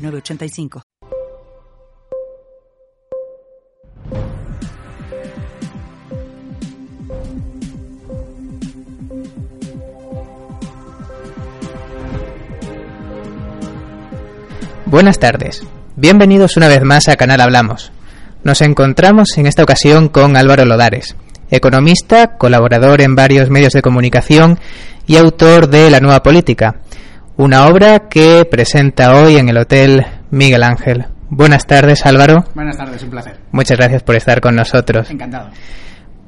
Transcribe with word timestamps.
985. 0.00 0.82
Buenas 14.86 15.20
tardes, 15.20 15.62
bienvenidos 15.94 16.56
una 16.56 16.66
vez 16.66 16.82
más 16.82 17.08
a 17.08 17.16
Canal 17.16 17.40
Hablamos. 17.40 17.92
Nos 18.42 18.60
encontramos 18.60 19.38
en 19.38 19.46
esta 19.46 19.62
ocasión 19.62 20.08
con 20.08 20.36
Álvaro 20.36 20.64
Lodares, 20.64 21.14
economista, 21.48 22.36
colaborador 22.38 23.00
en 23.00 23.14
varios 23.14 23.50
medios 23.50 23.72
de 23.72 23.82
comunicación 23.82 24.58
y 25.06 25.16
autor 25.16 25.68
de 25.68 25.90
La 25.90 26.00
Nueva 26.00 26.24
Política, 26.24 26.80
una 27.36 27.66
obra 27.66 28.08
que 28.08 28.44
presenta 28.50 29.14
hoy 29.14 29.36
en 29.36 29.48
el 29.48 29.58
Hotel 29.58 30.04
Miguel 30.30 30.62
Ángel. 30.62 31.06
Buenas 31.28 31.66
tardes, 31.66 32.04
Álvaro. 32.06 32.44
Buenas 32.54 32.76
tardes, 32.76 33.02
un 33.02 33.10
placer. 33.10 33.38
Muchas 33.52 33.78
gracias 33.78 34.02
por 34.02 34.16
estar 34.16 34.40
con 34.40 34.56
nosotros. 34.56 35.10
Encantado. 35.10 35.50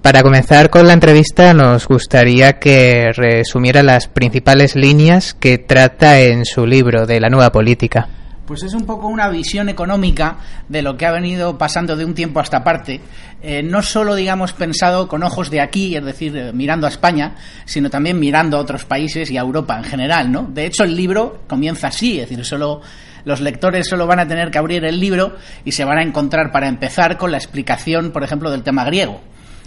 Para 0.00 0.22
comenzar 0.22 0.70
con 0.70 0.86
la 0.86 0.94
entrevista, 0.94 1.54
nos 1.54 1.86
gustaría 1.86 2.58
que 2.58 3.10
resumiera 3.14 3.82
las 3.82 4.08
principales 4.08 4.74
líneas 4.74 5.34
que 5.34 5.58
trata 5.58 6.20
en 6.20 6.44
su 6.44 6.66
libro 6.66 7.06
de 7.06 7.20
la 7.20 7.28
nueva 7.28 7.52
política 7.52 8.08
pues 8.52 8.64
es 8.64 8.74
un 8.74 8.84
poco 8.84 9.08
una 9.08 9.30
visión 9.30 9.70
económica 9.70 10.36
de 10.68 10.82
lo 10.82 10.94
que 10.94 11.06
ha 11.06 11.10
venido 11.10 11.56
pasando 11.56 11.96
de 11.96 12.04
un 12.04 12.12
tiempo 12.12 12.38
a 12.38 12.42
esta 12.42 12.62
parte, 12.62 13.00
eh, 13.40 13.62
no 13.62 13.80
solo, 13.80 14.14
digamos, 14.14 14.52
pensado 14.52 15.08
con 15.08 15.22
ojos 15.22 15.48
de 15.48 15.62
aquí, 15.62 15.96
es 15.96 16.04
decir, 16.04 16.36
eh, 16.36 16.52
mirando 16.52 16.86
a 16.86 16.90
España, 16.90 17.34
sino 17.64 17.88
también 17.88 18.20
mirando 18.20 18.58
a 18.58 18.60
otros 18.60 18.84
países 18.84 19.30
y 19.30 19.38
a 19.38 19.40
Europa 19.40 19.78
en 19.78 19.84
general, 19.84 20.30
¿no? 20.30 20.42
De 20.42 20.66
hecho, 20.66 20.84
el 20.84 20.94
libro 20.94 21.44
comienza 21.48 21.86
así, 21.86 22.20
es 22.20 22.28
decir, 22.28 22.44
solo 22.44 22.82
los 23.24 23.40
lectores 23.40 23.88
solo 23.88 24.06
van 24.06 24.20
a 24.20 24.28
tener 24.28 24.50
que 24.50 24.58
abrir 24.58 24.84
el 24.84 25.00
libro 25.00 25.34
y 25.64 25.72
se 25.72 25.86
van 25.86 25.96
a 25.96 26.02
encontrar 26.02 26.52
para 26.52 26.68
empezar 26.68 27.16
con 27.16 27.30
la 27.30 27.38
explicación, 27.38 28.10
por 28.10 28.22
ejemplo, 28.22 28.50
del 28.50 28.62
tema 28.62 28.84
griego 28.84 29.22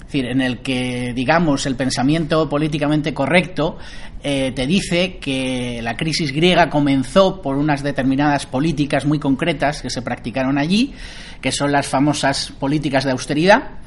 decir, 0.06 0.25
en 0.25 0.42
el 0.42 0.59
que, 0.59 1.14
digamos, 1.14 1.66
el 1.66 1.75
pensamiento 1.75 2.48
políticamente 2.48 3.14
correcto 3.14 3.78
eh, 4.23 4.52
te 4.56 4.66
dice 4.66 5.17
que 5.17 5.81
la 5.84 5.95
crisis 5.95 6.31
griega 6.31 6.70
comenzó 6.70 7.42
por 7.42 7.58
unas 7.58 7.84
determinadas 7.84 8.45
políticas 8.45 9.06
muy 9.06 9.20
concretas 9.20 9.81
que 9.81 9.89
se 9.89 10.02
practicaron 10.02 10.58
allí, 10.58 10.94
que 11.42 11.52
son 11.52 11.72
las 11.72 11.88
famosas 11.88 12.52
políticas 12.59 13.03
de 13.03 13.11
austeridad. 13.11 13.84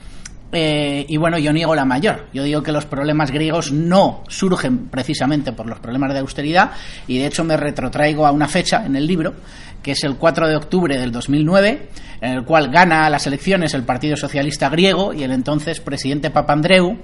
Eh, 0.50 1.04
y 1.08 1.16
bueno, 1.18 1.38
yo 1.38 1.52
niego 1.52 1.74
la 1.74 1.84
mayor. 1.84 2.26
Yo 2.32 2.42
digo 2.42 2.62
que 2.62 2.72
los 2.72 2.86
problemas 2.86 3.30
griegos 3.30 3.70
no 3.70 4.24
surgen 4.28 4.88
precisamente 4.88 5.52
por 5.52 5.66
los 5.66 5.78
problemas 5.78 6.12
de 6.14 6.20
austeridad 6.20 6.70
y 7.06 7.18
de 7.18 7.26
hecho 7.26 7.44
me 7.44 7.56
retrotraigo 7.56 8.26
a 8.26 8.32
una 8.32 8.48
fecha 8.48 8.84
en 8.86 8.96
el 8.96 9.06
libro, 9.06 9.34
que 9.82 9.92
es 9.92 10.04
el 10.04 10.16
4 10.16 10.48
de 10.48 10.56
octubre 10.56 10.98
del 10.98 11.12
2009, 11.12 11.88
en 12.22 12.30
el 12.30 12.44
cual 12.44 12.70
gana 12.70 13.10
las 13.10 13.26
elecciones 13.26 13.74
el 13.74 13.82
Partido 13.82 14.16
Socialista 14.16 14.70
griego 14.70 15.12
y 15.12 15.22
el 15.22 15.32
entonces 15.32 15.80
presidente 15.80 16.30
Papandreou 16.30 16.96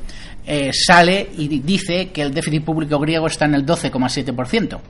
eh, 0.47 0.71
sale 0.73 1.29
y 1.37 1.61
dice 1.61 2.11
que 2.11 2.23
el 2.23 2.33
déficit 2.33 2.65
público 2.65 2.99
griego 2.99 3.27
está 3.27 3.45
en 3.45 3.57
el 3.57 3.67
12,7%. 3.67 4.81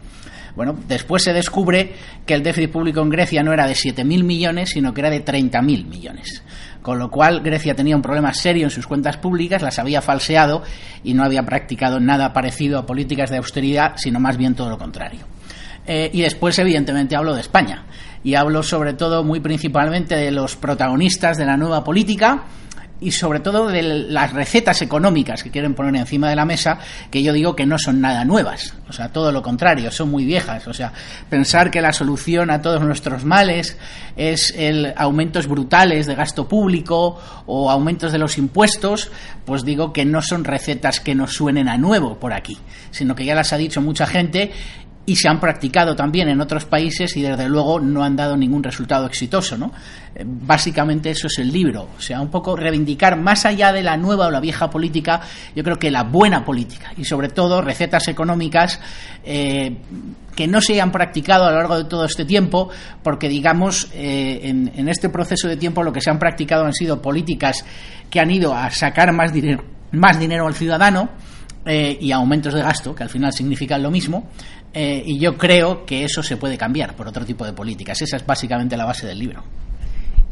Bueno, 0.56 0.76
después 0.86 1.24
se 1.24 1.32
descubre 1.32 1.94
que 2.24 2.34
el 2.34 2.42
déficit 2.42 2.70
público 2.70 3.00
en 3.00 3.10
Grecia 3.10 3.42
no 3.42 3.52
era 3.52 3.66
de 3.66 3.74
7.000 3.74 4.22
millones, 4.22 4.70
sino 4.70 4.94
que 4.94 5.00
era 5.00 5.10
de 5.10 5.24
30.000 5.24 5.86
millones. 5.86 6.42
Con 6.80 6.98
lo 6.98 7.10
cual 7.10 7.40
Grecia 7.40 7.74
tenía 7.74 7.96
un 7.96 8.02
problema 8.02 8.32
serio 8.32 8.64
en 8.64 8.70
sus 8.70 8.86
cuentas 8.86 9.16
públicas, 9.16 9.62
las 9.62 9.78
había 9.78 10.00
falseado 10.00 10.62
y 11.02 11.14
no 11.14 11.24
había 11.24 11.42
practicado 11.42 11.98
nada 11.98 12.32
parecido 12.32 12.78
a 12.78 12.86
políticas 12.86 13.30
de 13.30 13.38
austeridad, 13.38 13.94
sino 13.96 14.20
más 14.20 14.36
bien 14.36 14.54
todo 14.54 14.70
lo 14.70 14.78
contrario. 14.78 15.26
Eh, 15.86 16.10
y 16.12 16.22
después, 16.22 16.58
evidentemente, 16.58 17.16
hablo 17.16 17.34
de 17.34 17.40
España. 17.40 17.84
Y 18.22 18.36
hablo 18.36 18.62
sobre 18.62 18.94
todo, 18.94 19.22
muy 19.24 19.40
principalmente, 19.40 20.16
de 20.16 20.30
los 20.30 20.56
protagonistas 20.56 21.36
de 21.36 21.46
la 21.46 21.56
nueva 21.56 21.84
política 21.84 22.44
y 23.04 23.10
sobre 23.10 23.40
todo 23.40 23.68
de 23.68 23.82
las 23.82 24.32
recetas 24.32 24.80
económicas 24.80 25.42
que 25.42 25.50
quieren 25.50 25.74
poner 25.74 25.94
encima 25.94 26.30
de 26.30 26.36
la 26.36 26.46
mesa, 26.46 26.78
que 27.10 27.22
yo 27.22 27.34
digo 27.34 27.54
que 27.54 27.66
no 27.66 27.78
son 27.78 28.00
nada 28.00 28.24
nuevas, 28.24 28.74
o 28.88 28.92
sea, 28.92 29.10
todo 29.10 29.30
lo 29.30 29.42
contrario, 29.42 29.90
son 29.90 30.10
muy 30.10 30.24
viejas, 30.24 30.66
o 30.66 30.72
sea, 30.72 30.90
pensar 31.28 31.70
que 31.70 31.82
la 31.82 31.92
solución 31.92 32.50
a 32.50 32.62
todos 32.62 32.80
nuestros 32.80 33.24
males 33.26 33.76
es 34.16 34.54
el 34.56 34.94
aumentos 34.96 35.46
brutales 35.46 36.06
de 36.06 36.14
gasto 36.14 36.48
público 36.48 37.20
o 37.46 37.70
aumentos 37.70 38.10
de 38.10 38.18
los 38.18 38.38
impuestos, 38.38 39.10
pues 39.44 39.64
digo 39.64 39.92
que 39.92 40.06
no 40.06 40.22
son 40.22 40.44
recetas 40.44 41.00
que 41.00 41.14
nos 41.14 41.34
suenen 41.34 41.68
a 41.68 41.76
nuevo 41.76 42.18
por 42.18 42.32
aquí, 42.32 42.56
sino 42.90 43.14
que 43.14 43.26
ya 43.26 43.34
las 43.34 43.52
ha 43.52 43.58
dicho 43.58 43.82
mucha 43.82 44.06
gente 44.06 44.50
y 45.06 45.16
se 45.16 45.28
han 45.28 45.38
practicado 45.38 45.94
también 45.94 46.28
en 46.28 46.40
otros 46.40 46.64
países 46.64 47.16
y 47.16 47.22
desde 47.22 47.48
luego 47.48 47.78
no 47.78 48.02
han 48.02 48.16
dado 48.16 48.36
ningún 48.36 48.62
resultado 48.62 49.06
exitoso, 49.06 49.58
¿no? 49.58 49.72
Eh, 50.14 50.24
básicamente 50.24 51.10
eso 51.10 51.26
es 51.26 51.38
el 51.38 51.52
libro, 51.52 51.88
o 51.96 52.00
sea, 52.00 52.20
un 52.20 52.30
poco 52.30 52.56
reivindicar 52.56 53.18
más 53.20 53.44
allá 53.44 53.72
de 53.72 53.82
la 53.82 53.96
nueva 53.96 54.28
o 54.28 54.30
la 54.30 54.40
vieja 54.40 54.70
política, 54.70 55.20
yo 55.54 55.62
creo 55.62 55.78
que 55.78 55.90
la 55.90 56.04
buena 56.04 56.44
política 56.44 56.92
y 56.96 57.04
sobre 57.04 57.28
todo 57.28 57.60
recetas 57.60 58.08
económicas 58.08 58.80
eh, 59.24 59.76
que 60.34 60.48
no 60.48 60.60
se 60.60 60.72
hayan 60.72 60.90
practicado 60.90 61.44
a 61.44 61.50
lo 61.50 61.58
largo 61.58 61.76
de 61.76 61.84
todo 61.84 62.06
este 62.06 62.24
tiempo, 62.24 62.70
porque 63.02 63.28
digamos 63.28 63.90
eh, 63.92 64.40
en, 64.44 64.72
en 64.74 64.88
este 64.88 65.10
proceso 65.10 65.48
de 65.48 65.56
tiempo 65.56 65.82
lo 65.82 65.92
que 65.92 66.00
se 66.00 66.10
han 66.10 66.18
practicado 66.18 66.64
han 66.64 66.72
sido 66.72 67.02
políticas 67.02 67.64
que 68.08 68.20
han 68.20 68.30
ido 68.30 68.54
a 68.54 68.70
sacar 68.70 69.12
más 69.12 69.32
dinero, 69.32 69.64
más 69.92 70.18
dinero 70.18 70.46
al 70.46 70.54
ciudadano, 70.54 71.10
y 71.66 72.12
aumentos 72.12 72.52
de 72.52 72.60
gasto, 72.60 72.94
que 72.94 73.02
al 73.04 73.08
final 73.08 73.32
significan 73.32 73.82
lo 73.82 73.90
mismo, 73.90 74.28
eh, 74.74 75.04
y 75.06 75.20
yo 75.20 75.38
creo 75.38 75.86
que 75.86 76.04
eso 76.04 76.20
se 76.22 76.36
puede 76.36 76.58
cambiar 76.58 76.96
por 76.96 77.06
otro 77.06 77.24
tipo 77.24 77.46
de 77.46 77.52
políticas. 77.52 78.02
Esa 78.02 78.16
es 78.16 78.26
básicamente 78.26 78.76
la 78.76 78.84
base 78.84 79.06
del 79.06 79.20
libro. 79.20 79.44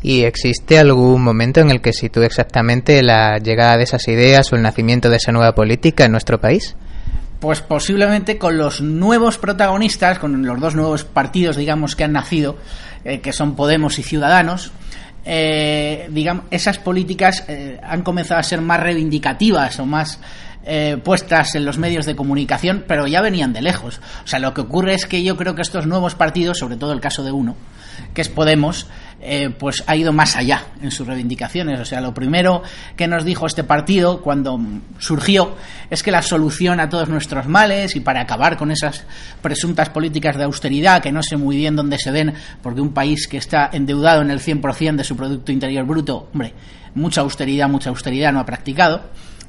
¿Y 0.02 0.24
existe 0.24 0.80
algún 0.80 1.22
momento 1.22 1.60
en 1.60 1.70
el 1.70 1.80
que 1.80 1.92
sitúe 1.92 2.22
exactamente 2.22 3.00
la 3.04 3.38
llegada 3.38 3.76
de 3.76 3.84
esas 3.84 4.06
ideas 4.08 4.52
o 4.52 4.56
el 4.56 4.62
nacimiento 4.62 5.08
de 5.08 5.16
esa 5.16 5.30
nueva 5.30 5.54
política 5.54 6.06
en 6.06 6.10
nuestro 6.10 6.40
país? 6.40 6.74
Pues 7.38 7.60
posiblemente 7.60 8.36
con 8.36 8.58
los 8.58 8.80
nuevos 8.80 9.38
protagonistas, 9.38 10.18
con 10.18 10.44
los 10.44 10.60
dos 10.60 10.74
nuevos 10.74 11.04
partidos, 11.04 11.56
digamos, 11.56 11.94
que 11.94 12.02
han 12.02 12.12
nacido, 12.12 12.56
eh, 13.04 13.20
que 13.20 13.32
son 13.32 13.54
Podemos 13.54 14.00
y 14.00 14.02
Ciudadanos, 14.02 14.72
eh, 15.24 16.08
digamos, 16.10 16.46
esas 16.50 16.78
políticas 16.78 17.44
han 17.80 18.02
comenzado 18.02 18.40
a 18.40 18.42
ser 18.42 18.60
más 18.60 18.80
reivindicativas 18.80 19.78
o 19.78 19.86
más 19.86 20.18
eh, 20.64 20.98
puestas 21.02 21.54
en 21.54 21.64
los 21.64 21.78
medios 21.78 22.06
de 22.06 22.14
comunicación, 22.14 22.84
pero 22.86 23.06
ya 23.06 23.20
venían 23.20 23.52
de 23.52 23.62
lejos. 23.62 24.00
O 24.24 24.26
sea, 24.26 24.38
lo 24.38 24.54
que 24.54 24.60
ocurre 24.60 24.94
es 24.94 25.06
que 25.06 25.22
yo 25.22 25.36
creo 25.36 25.54
que 25.54 25.62
estos 25.62 25.86
nuevos 25.86 26.14
partidos, 26.14 26.58
sobre 26.58 26.76
todo 26.76 26.92
el 26.92 27.00
caso 27.00 27.24
de 27.24 27.32
uno, 27.32 27.56
que 28.14 28.20
es 28.22 28.28
Podemos, 28.28 28.86
eh, 29.20 29.50
pues 29.50 29.84
ha 29.86 29.96
ido 29.96 30.12
más 30.12 30.36
allá 30.36 30.66
en 30.82 30.90
sus 30.90 31.06
reivindicaciones. 31.06 31.80
O 31.80 31.84
sea, 31.84 32.00
lo 32.00 32.14
primero 32.14 32.62
que 32.96 33.08
nos 33.08 33.24
dijo 33.24 33.46
este 33.46 33.64
partido 33.64 34.20
cuando 34.20 34.58
surgió 34.98 35.56
es 35.90 36.02
que 36.02 36.10
la 36.10 36.22
solución 36.22 36.80
a 36.80 36.88
todos 36.88 37.08
nuestros 37.08 37.46
males 37.46 37.96
y 37.96 38.00
para 38.00 38.20
acabar 38.20 38.56
con 38.56 38.70
esas 38.70 39.04
presuntas 39.40 39.88
políticas 39.90 40.36
de 40.36 40.44
austeridad 40.44 41.02
que 41.02 41.12
no 41.12 41.22
sé 41.22 41.36
muy 41.36 41.56
bien 41.56 41.76
dónde 41.76 41.98
se 41.98 42.12
den, 42.12 42.34
porque 42.62 42.80
un 42.80 42.92
país 42.92 43.26
que 43.28 43.36
está 43.36 43.70
endeudado 43.72 44.22
en 44.22 44.30
el 44.30 44.40
100% 44.40 44.96
de 44.96 45.04
su 45.04 45.16
Producto 45.16 45.52
Interior 45.52 45.84
Bruto, 45.86 46.28
hombre, 46.32 46.54
mucha 46.94 47.20
austeridad, 47.20 47.68
mucha 47.68 47.90
austeridad 47.90 48.32
no 48.32 48.40
ha 48.40 48.46
practicado 48.46 49.02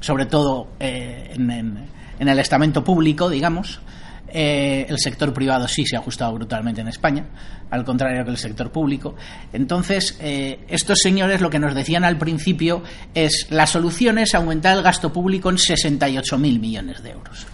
sobre 0.03 0.25
todo 0.25 0.67
eh, 0.81 1.31
en, 1.33 1.87
el 2.19 2.39
estamento 2.39 2.83
público, 2.83 3.29
digamos. 3.29 3.79
Eh, 4.27 4.85
el 4.89 4.99
sector 4.99 5.31
privado 5.31 5.67
sí 5.67 5.85
se 5.85 5.95
ha 5.95 5.99
ajustado 5.99 6.33
brutalmente 6.33 6.81
en 6.81 6.89
España, 6.89 7.25
al 7.69 7.85
contrario 7.85 8.25
que 8.25 8.31
el 8.31 8.37
sector 8.37 8.69
público. 8.69 9.15
Entonces, 9.53 10.17
eh, 10.19 10.65
estos 10.67 10.99
señores 10.99 11.39
lo 11.39 11.49
que 11.49 11.59
nos 11.59 11.73
decían 11.73 12.03
al 12.03 12.17
principio 12.17 12.83
es 13.13 13.47
la 13.49 13.65
solución 13.65 14.17
es 14.17 14.35
aumentar 14.35 14.75
el 14.75 14.83
gasto 14.83 15.13
público 15.13 15.49
en 15.49 15.57
68.000 15.57 16.59
millones 16.59 17.01
de 17.01 17.11
euros. 17.11 17.45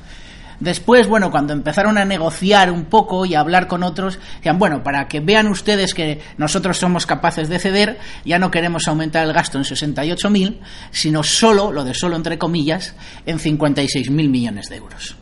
Después, 0.59 1.07
bueno, 1.07 1.31
cuando 1.31 1.53
empezaron 1.53 1.97
a 1.97 2.05
negociar 2.05 2.71
un 2.71 2.85
poco 2.85 3.25
y 3.25 3.35
a 3.35 3.39
hablar 3.39 3.67
con 3.67 3.83
otros, 3.83 4.19
decían, 4.37 4.59
bueno, 4.59 4.83
para 4.83 5.07
que 5.07 5.21
vean 5.21 5.47
ustedes 5.47 5.93
que 5.93 6.21
nosotros 6.37 6.77
somos 6.77 7.05
capaces 7.05 7.47
de 7.47 7.59
ceder, 7.59 7.97
ya 8.25 8.39
no 8.39 8.51
queremos 8.51 8.87
aumentar 8.87 9.25
el 9.25 9.33
gasto 9.33 9.57
en 9.57 9.63
68.000, 9.63 10.57
sino 10.91 11.23
solo, 11.23 11.71
lo 11.71 11.83
de 11.83 11.93
solo 11.93 12.15
entre 12.15 12.37
comillas, 12.37 12.93
en 13.25 13.39
56.000 13.39 14.11
millones 14.29 14.69
de 14.69 14.75
euros. 14.77 15.15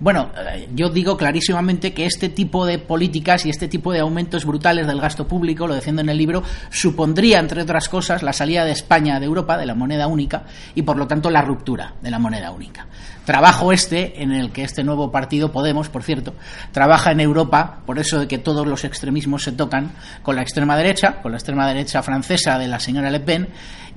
Bueno, 0.00 0.30
eh, 0.34 0.66
yo 0.74 0.88
digo 0.88 1.18
clarísimamente 1.18 1.92
que 1.92 2.06
este 2.06 2.30
tipo 2.30 2.64
de 2.64 2.78
políticas 2.78 3.44
y 3.44 3.50
este 3.50 3.68
tipo 3.68 3.92
de 3.92 4.00
aumentos 4.00 4.46
brutales 4.46 4.86
del 4.86 4.98
gasto 4.98 5.28
público, 5.28 5.66
lo 5.66 5.74
defiendo 5.74 6.00
en 6.00 6.08
el 6.08 6.16
libro, 6.16 6.42
supondría, 6.70 7.38
entre 7.38 7.60
otras 7.60 7.90
cosas, 7.90 8.22
la 8.22 8.32
salida 8.32 8.64
de 8.64 8.72
España 8.72 9.20
de 9.20 9.26
Europa, 9.26 9.58
de 9.58 9.66
la 9.66 9.74
moneda 9.74 10.06
única, 10.06 10.44
y 10.74 10.80
por 10.82 10.96
lo 10.96 11.06
tanto 11.06 11.28
la 11.28 11.42
ruptura 11.42 11.96
de 12.00 12.10
la 12.10 12.18
moneda 12.18 12.50
única. 12.50 12.86
Trabajo 13.26 13.72
este 13.72 14.22
en 14.22 14.32
el 14.32 14.52
que 14.52 14.64
este 14.64 14.82
nuevo 14.82 15.12
partido, 15.12 15.52
Podemos, 15.52 15.90
por 15.90 16.02
cierto, 16.02 16.34
trabaja 16.72 17.12
en 17.12 17.20
Europa, 17.20 17.80
por 17.84 17.98
eso 17.98 18.20
de 18.20 18.26
que 18.26 18.38
todos 18.38 18.66
los 18.66 18.84
extremismos 18.84 19.42
se 19.42 19.52
tocan 19.52 19.92
con 20.22 20.34
la 20.34 20.42
extrema 20.42 20.76
derecha, 20.76 21.20
con 21.20 21.32
la 21.32 21.38
extrema 21.38 21.68
derecha 21.68 22.02
francesa 22.02 22.58
de 22.58 22.68
la 22.68 22.80
señora 22.80 23.10
Le 23.10 23.20
Pen, 23.20 23.48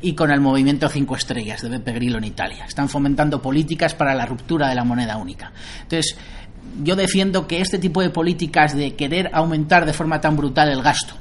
y 0.04 0.14
con 0.14 0.32
el 0.32 0.42
movimiento 0.42 0.90
Cinco 0.90 1.16
Estrellas 1.16 1.62
de 1.62 1.70
Beppe 1.70 1.94
Grillo 1.94 2.18
en 2.18 2.26
Italia. 2.26 2.66
Están 2.66 2.90
fomentando 2.90 3.42
políticas 3.42 3.96
para 3.96 4.14
la 4.14 4.26
ruptura 4.26 4.68
de 4.68 4.76
la 4.76 4.84
moneda 4.84 5.18
única. 5.18 5.52
Entonces, 5.82 6.18
yo 6.84 6.96
defiendo 6.96 7.48
que 7.48 7.62
este 7.62 7.80
tipo 7.80 8.02
de 8.02 8.10
políticas 8.10 8.76
de 8.76 8.96
querer 8.96 9.32
aumentar 9.34 9.86
de 9.86 9.94
forma 9.94 10.20
tan 10.20 10.36
brutal 10.36 10.70
el 10.70 10.82
gasto 10.82 11.16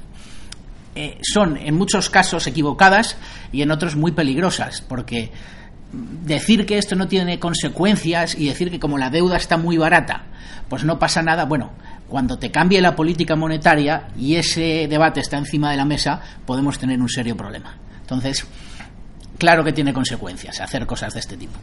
eh, 0.94 1.18
son 1.22 1.56
en 1.56 1.74
muchos 1.74 2.10
casos 2.10 2.46
equivocadas 2.46 3.16
y 3.52 3.62
en 3.62 3.70
otros 3.70 3.96
muy 3.96 4.12
peligrosas, 4.12 4.82
porque 4.82 5.30
decir 5.92 6.66
que 6.66 6.78
esto 6.78 6.96
no 6.96 7.06
tiene 7.06 7.38
consecuencias 7.38 8.34
y 8.34 8.46
decir 8.48 8.70
que 8.70 8.80
como 8.80 8.98
la 8.98 9.10
deuda 9.10 9.36
está 9.36 9.56
muy 9.56 9.76
barata, 9.78 10.24
pues 10.68 10.84
no 10.84 10.98
pasa 10.98 11.22
nada, 11.22 11.44
bueno, 11.44 11.70
cuando 12.08 12.38
te 12.38 12.50
cambie 12.50 12.80
la 12.80 12.96
política 12.96 13.36
monetaria 13.36 14.08
y 14.18 14.36
ese 14.36 14.86
debate 14.88 15.20
está 15.20 15.38
encima 15.38 15.70
de 15.70 15.76
la 15.76 15.84
mesa, 15.84 16.20
podemos 16.44 16.78
tener 16.78 17.00
un 17.00 17.08
serio 17.08 17.36
problema. 17.36 17.76
Entonces, 18.02 18.46
claro 19.38 19.64
que 19.64 19.72
tiene 19.72 19.92
consecuencias 19.92 20.60
hacer 20.60 20.86
cosas 20.86 21.14
de 21.14 21.20
este 21.20 21.36
tipo. 21.36 21.58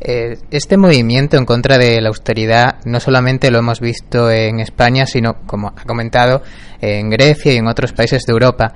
Eh, 0.00 0.38
este 0.52 0.76
movimiento 0.76 1.36
en 1.36 1.44
contra 1.44 1.76
de 1.76 2.00
la 2.00 2.08
austeridad 2.08 2.76
no 2.84 3.00
solamente 3.00 3.50
lo 3.50 3.58
hemos 3.58 3.80
visto 3.80 4.30
en 4.30 4.60
España, 4.60 5.06
sino, 5.06 5.42
como 5.46 5.68
ha 5.68 5.84
comentado, 5.84 6.42
en 6.80 7.10
Grecia 7.10 7.52
y 7.52 7.56
en 7.56 7.66
otros 7.66 7.92
países 7.92 8.22
de 8.24 8.32
Europa. 8.32 8.74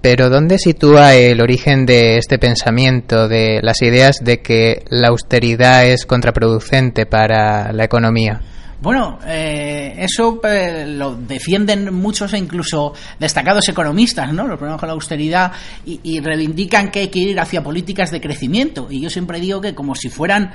Pero 0.00 0.28
¿dónde 0.28 0.58
sitúa 0.58 1.14
el 1.14 1.40
origen 1.40 1.86
de 1.86 2.18
este 2.18 2.38
pensamiento, 2.38 3.26
de 3.26 3.60
las 3.62 3.82
ideas 3.82 4.18
de 4.22 4.42
que 4.42 4.84
la 4.90 5.08
austeridad 5.08 5.86
es 5.86 6.06
contraproducente 6.06 7.06
para 7.06 7.72
la 7.72 7.84
economía? 7.84 8.40
Bueno, 8.84 9.18
eh, 9.26 9.94
eso 9.96 10.38
eh, 10.44 10.84
lo 10.86 11.16
defienden 11.16 11.94
muchos 11.94 12.34
e 12.34 12.38
incluso 12.38 12.92
destacados 13.18 13.66
economistas, 13.70 14.30
¿no? 14.34 14.46
Los 14.46 14.58
problemas 14.58 14.78
con 14.78 14.88
la 14.88 14.92
austeridad 14.92 15.52
y, 15.86 16.20
reivindican 16.20 16.90
que 16.90 17.00
hay 17.00 17.08
que 17.08 17.20
ir 17.20 17.40
hacia 17.40 17.62
políticas 17.62 18.10
de 18.10 18.20
crecimiento. 18.20 18.88
Y 18.90 19.00
yo 19.00 19.08
siempre 19.08 19.40
digo 19.40 19.62
que 19.62 19.74
como 19.74 19.94
si 19.94 20.10
fueran, 20.10 20.52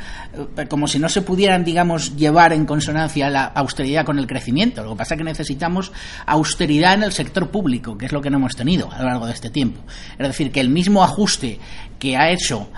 eh, 0.56 0.68
como 0.68 0.88
si 0.88 1.00
no 1.00 1.10
se 1.10 1.24
pudieran, 1.24 1.64
digamos, 1.64 2.18
llevar 2.18 2.54
en 2.54 2.68
consonancia 2.68 3.31
la 3.31 3.46
austeridad 3.46 4.06
con 4.06 4.20
el 4.20 4.28
crecimiento. 4.28 4.84
Lo 4.84 4.92
que 4.92 4.98
pasa 4.98 5.16
es 5.16 5.18
que 5.18 5.24
necesitamos 5.24 5.92
austeridad 6.28 6.94
en 6.94 7.02
el 7.02 7.14
sector 7.14 7.50
público, 7.50 7.98
que 7.98 8.06
es 8.06 8.12
lo 8.12 8.22
que 8.22 8.30
no 8.30 8.38
hemos 8.38 8.56
tenido 8.56 8.92
a 8.92 9.00
lo 9.00 9.06
largo 9.06 9.25
de 9.25 9.34
este 9.34 9.50
tiempo. 9.50 9.82
Es 10.20 10.28
decir, 10.28 10.52
que 10.52 10.60
el 10.60 10.70
mismo 10.70 11.04
ajuste 11.04 11.58
que 11.98 12.16
ha 12.16 12.30
hecho 12.30 12.70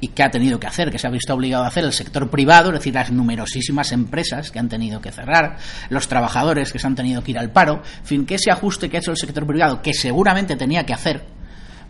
y 0.00 0.08
que 0.08 0.22
ha 0.22 0.30
tenido 0.30 0.60
que 0.60 0.66
hacer, 0.66 0.90
que 0.90 0.98
se 0.98 1.06
ha 1.06 1.10
visto 1.10 1.32
obligado 1.34 1.64
a 1.64 1.68
hacer 1.68 1.84
el 1.84 1.92
sector 1.92 2.28
privado, 2.28 2.68
es 2.70 2.74
decir, 2.74 2.94
las 2.94 3.10
numerosísimas 3.10 3.92
empresas 3.92 4.50
que 4.50 4.58
han 4.58 4.68
tenido 4.68 5.00
que 5.00 5.10
cerrar, 5.10 5.56
los 5.88 6.08
trabajadores 6.08 6.72
que 6.72 6.78
se 6.78 6.86
han 6.86 6.94
tenido 6.94 7.22
que 7.22 7.30
ir 7.30 7.38
al 7.38 7.50
paro, 7.50 7.82
en 8.00 8.06
fin, 8.06 8.26
que 8.26 8.34
ese 8.34 8.50
ajuste 8.50 8.90
que 8.90 8.98
ha 8.98 9.00
hecho 9.00 9.12
el 9.12 9.16
sector 9.16 9.46
privado, 9.46 9.80
que 9.80 9.94
seguramente 9.94 10.56
tenía 10.56 10.84
que 10.84 10.92
hacer, 10.92 11.24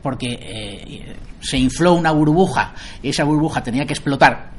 porque 0.02 0.38
eh, 0.40 1.16
se 1.40 1.58
infló 1.58 1.94
una 1.94 2.12
burbuja 2.12 2.74
y 3.02 3.10
esa 3.10 3.24
burbuja 3.24 3.62
tenía 3.62 3.84
que 3.86 3.94
explotar, 3.94 4.50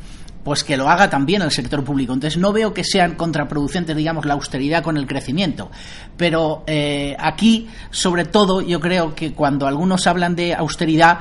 pues 0.43 0.63
que 0.63 0.75
lo 0.75 0.89
haga 0.89 1.09
también 1.09 1.41
el 1.41 1.51
sector 1.51 1.83
público. 1.83 2.13
Entonces 2.13 2.37
no 2.39 2.51
veo 2.51 2.73
que 2.73 2.83
sean 2.83 3.15
contraproducentes, 3.15 3.95
digamos, 3.95 4.25
la 4.25 4.33
austeridad 4.33 4.83
con 4.83 4.97
el 4.97 5.07
crecimiento. 5.07 5.71
Pero 6.17 6.63
eh, 6.67 7.15
aquí, 7.17 7.69
sobre 7.91 8.25
todo, 8.25 8.61
yo 8.61 8.79
creo 8.79 9.15
que 9.15 9.33
cuando 9.33 9.67
algunos 9.67 10.07
hablan 10.07 10.35
de 10.35 10.53
austeridad, 10.53 11.19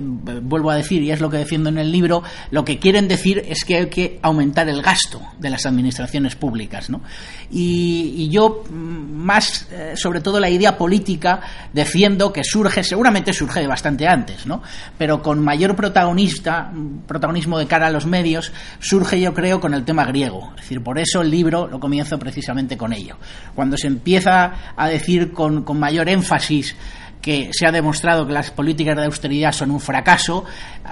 vuelvo 0.00 0.70
a 0.70 0.76
decir, 0.76 1.02
y 1.02 1.10
es 1.10 1.20
lo 1.20 1.30
que 1.30 1.38
defiendo 1.38 1.68
en 1.68 1.78
el 1.78 1.90
libro, 1.90 2.22
lo 2.50 2.64
que 2.64 2.78
quieren 2.78 3.08
decir 3.08 3.42
es 3.46 3.64
que 3.64 3.76
hay 3.76 3.86
que 3.86 4.18
aumentar 4.22 4.68
el 4.68 4.82
gasto 4.82 5.20
de 5.38 5.50
las 5.50 5.66
administraciones 5.66 6.36
públicas. 6.36 6.90
¿no? 6.90 7.02
Y, 7.50 8.28
yo, 8.30 8.64
mm, 8.68 8.74
más 8.74 9.68
eh, 9.70 9.92
sobre 9.96 10.20
todo 10.20 10.40
la 10.40 10.50
idea 10.50 10.76
política, 10.76 11.40
defiendo 11.72 12.32
que 12.32 12.42
surge, 12.44 12.82
seguramente 12.82 13.32
surge 13.32 13.66
bastante 13.66 14.06
antes, 14.06 14.46
¿no? 14.46 14.62
pero 14.98 15.22
con 15.22 15.42
mayor 15.42 15.74
protagonista, 15.76 16.72
protagonismo 17.06 17.58
de 17.58 17.66
cara 17.66 17.86
a 17.86 17.90
los 17.90 18.06
medios, 18.06 18.52
surge 18.80 19.20
yo 19.20 19.34
creo 19.34 19.60
con 19.60 19.74
el 19.74 19.84
tema 19.84 20.04
griego. 20.04 20.52
Es 20.56 20.62
decir, 20.62 20.82
por 20.82 20.98
eso 20.98 21.22
el 21.22 21.30
libro 21.30 21.66
lo 21.66 21.80
comienzo 21.80 22.18
precisamente 22.18 22.76
con 22.76 22.92
ello. 22.92 23.16
Cuando 23.54 23.76
se 23.76 23.86
empieza 23.86 24.74
a 24.76 24.88
decir 24.88 25.32
con, 25.32 25.62
con 25.62 25.78
mayor 25.78 26.08
énfasis 26.08 26.76
que 27.20 27.50
se 27.52 27.66
ha 27.66 27.72
demostrado 27.72 28.26
que 28.26 28.32
las 28.32 28.50
políticas 28.50 28.96
de 28.96 29.04
austeridad 29.04 29.52
son 29.52 29.70
un 29.72 29.80
fracaso, 29.80 30.44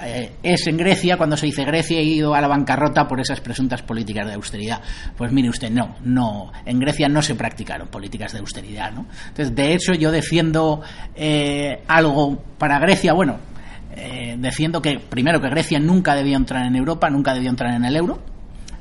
eh, 0.03 0.33
es 0.43 0.67
en 0.67 0.77
Grecia, 0.77 1.17
cuando 1.17 1.37
se 1.37 1.47
dice 1.47 1.65
Grecia 1.65 1.99
ha 1.99 2.03
ido 2.03 2.35
a 2.35 2.41
la 2.41 2.49
bancarrota 2.49 3.07
por 3.07 3.21
esas 3.21 3.41
presuntas 3.41 3.83
políticas 3.83 4.27
de 4.27 4.35
austeridad. 4.35 4.81
Pues 5.17 5.33
mire 5.33 5.49
usted, 5.49 5.71
no, 5.71 5.97
no, 6.03 6.53
en 6.67 6.79
Grecia 6.81 7.09
no 7.09 7.23
se 7.23 7.35
practicaron 7.35 7.89
políticas 7.89 8.33
de 8.33 8.41
austeridad, 8.41 8.93
¿no? 8.93 9.07
Entonces, 9.29 9.55
de 9.55 9.75
hecho, 9.75 9.95
yo 9.95 10.11
defiendo 10.11 10.83
eh, 11.15 11.83
algo 11.87 12.43
para 12.59 12.79
Grecia, 12.81 13.13
bueno, 13.13 13.39
eh, 13.97 14.35
defiendo 14.39 14.83
que, 14.83 14.99
primero, 14.99 15.41
que 15.41 15.49
Grecia 15.49 15.79
nunca 15.79 16.15
debió 16.17 16.37
entrar 16.37 16.67
en 16.67 16.75
Europa, 16.75 17.11
nunca 17.11 17.33
debió 17.33 17.51
entrar 17.51 17.75
en 17.75 17.85
el 17.85 17.95
euro, 17.95 18.19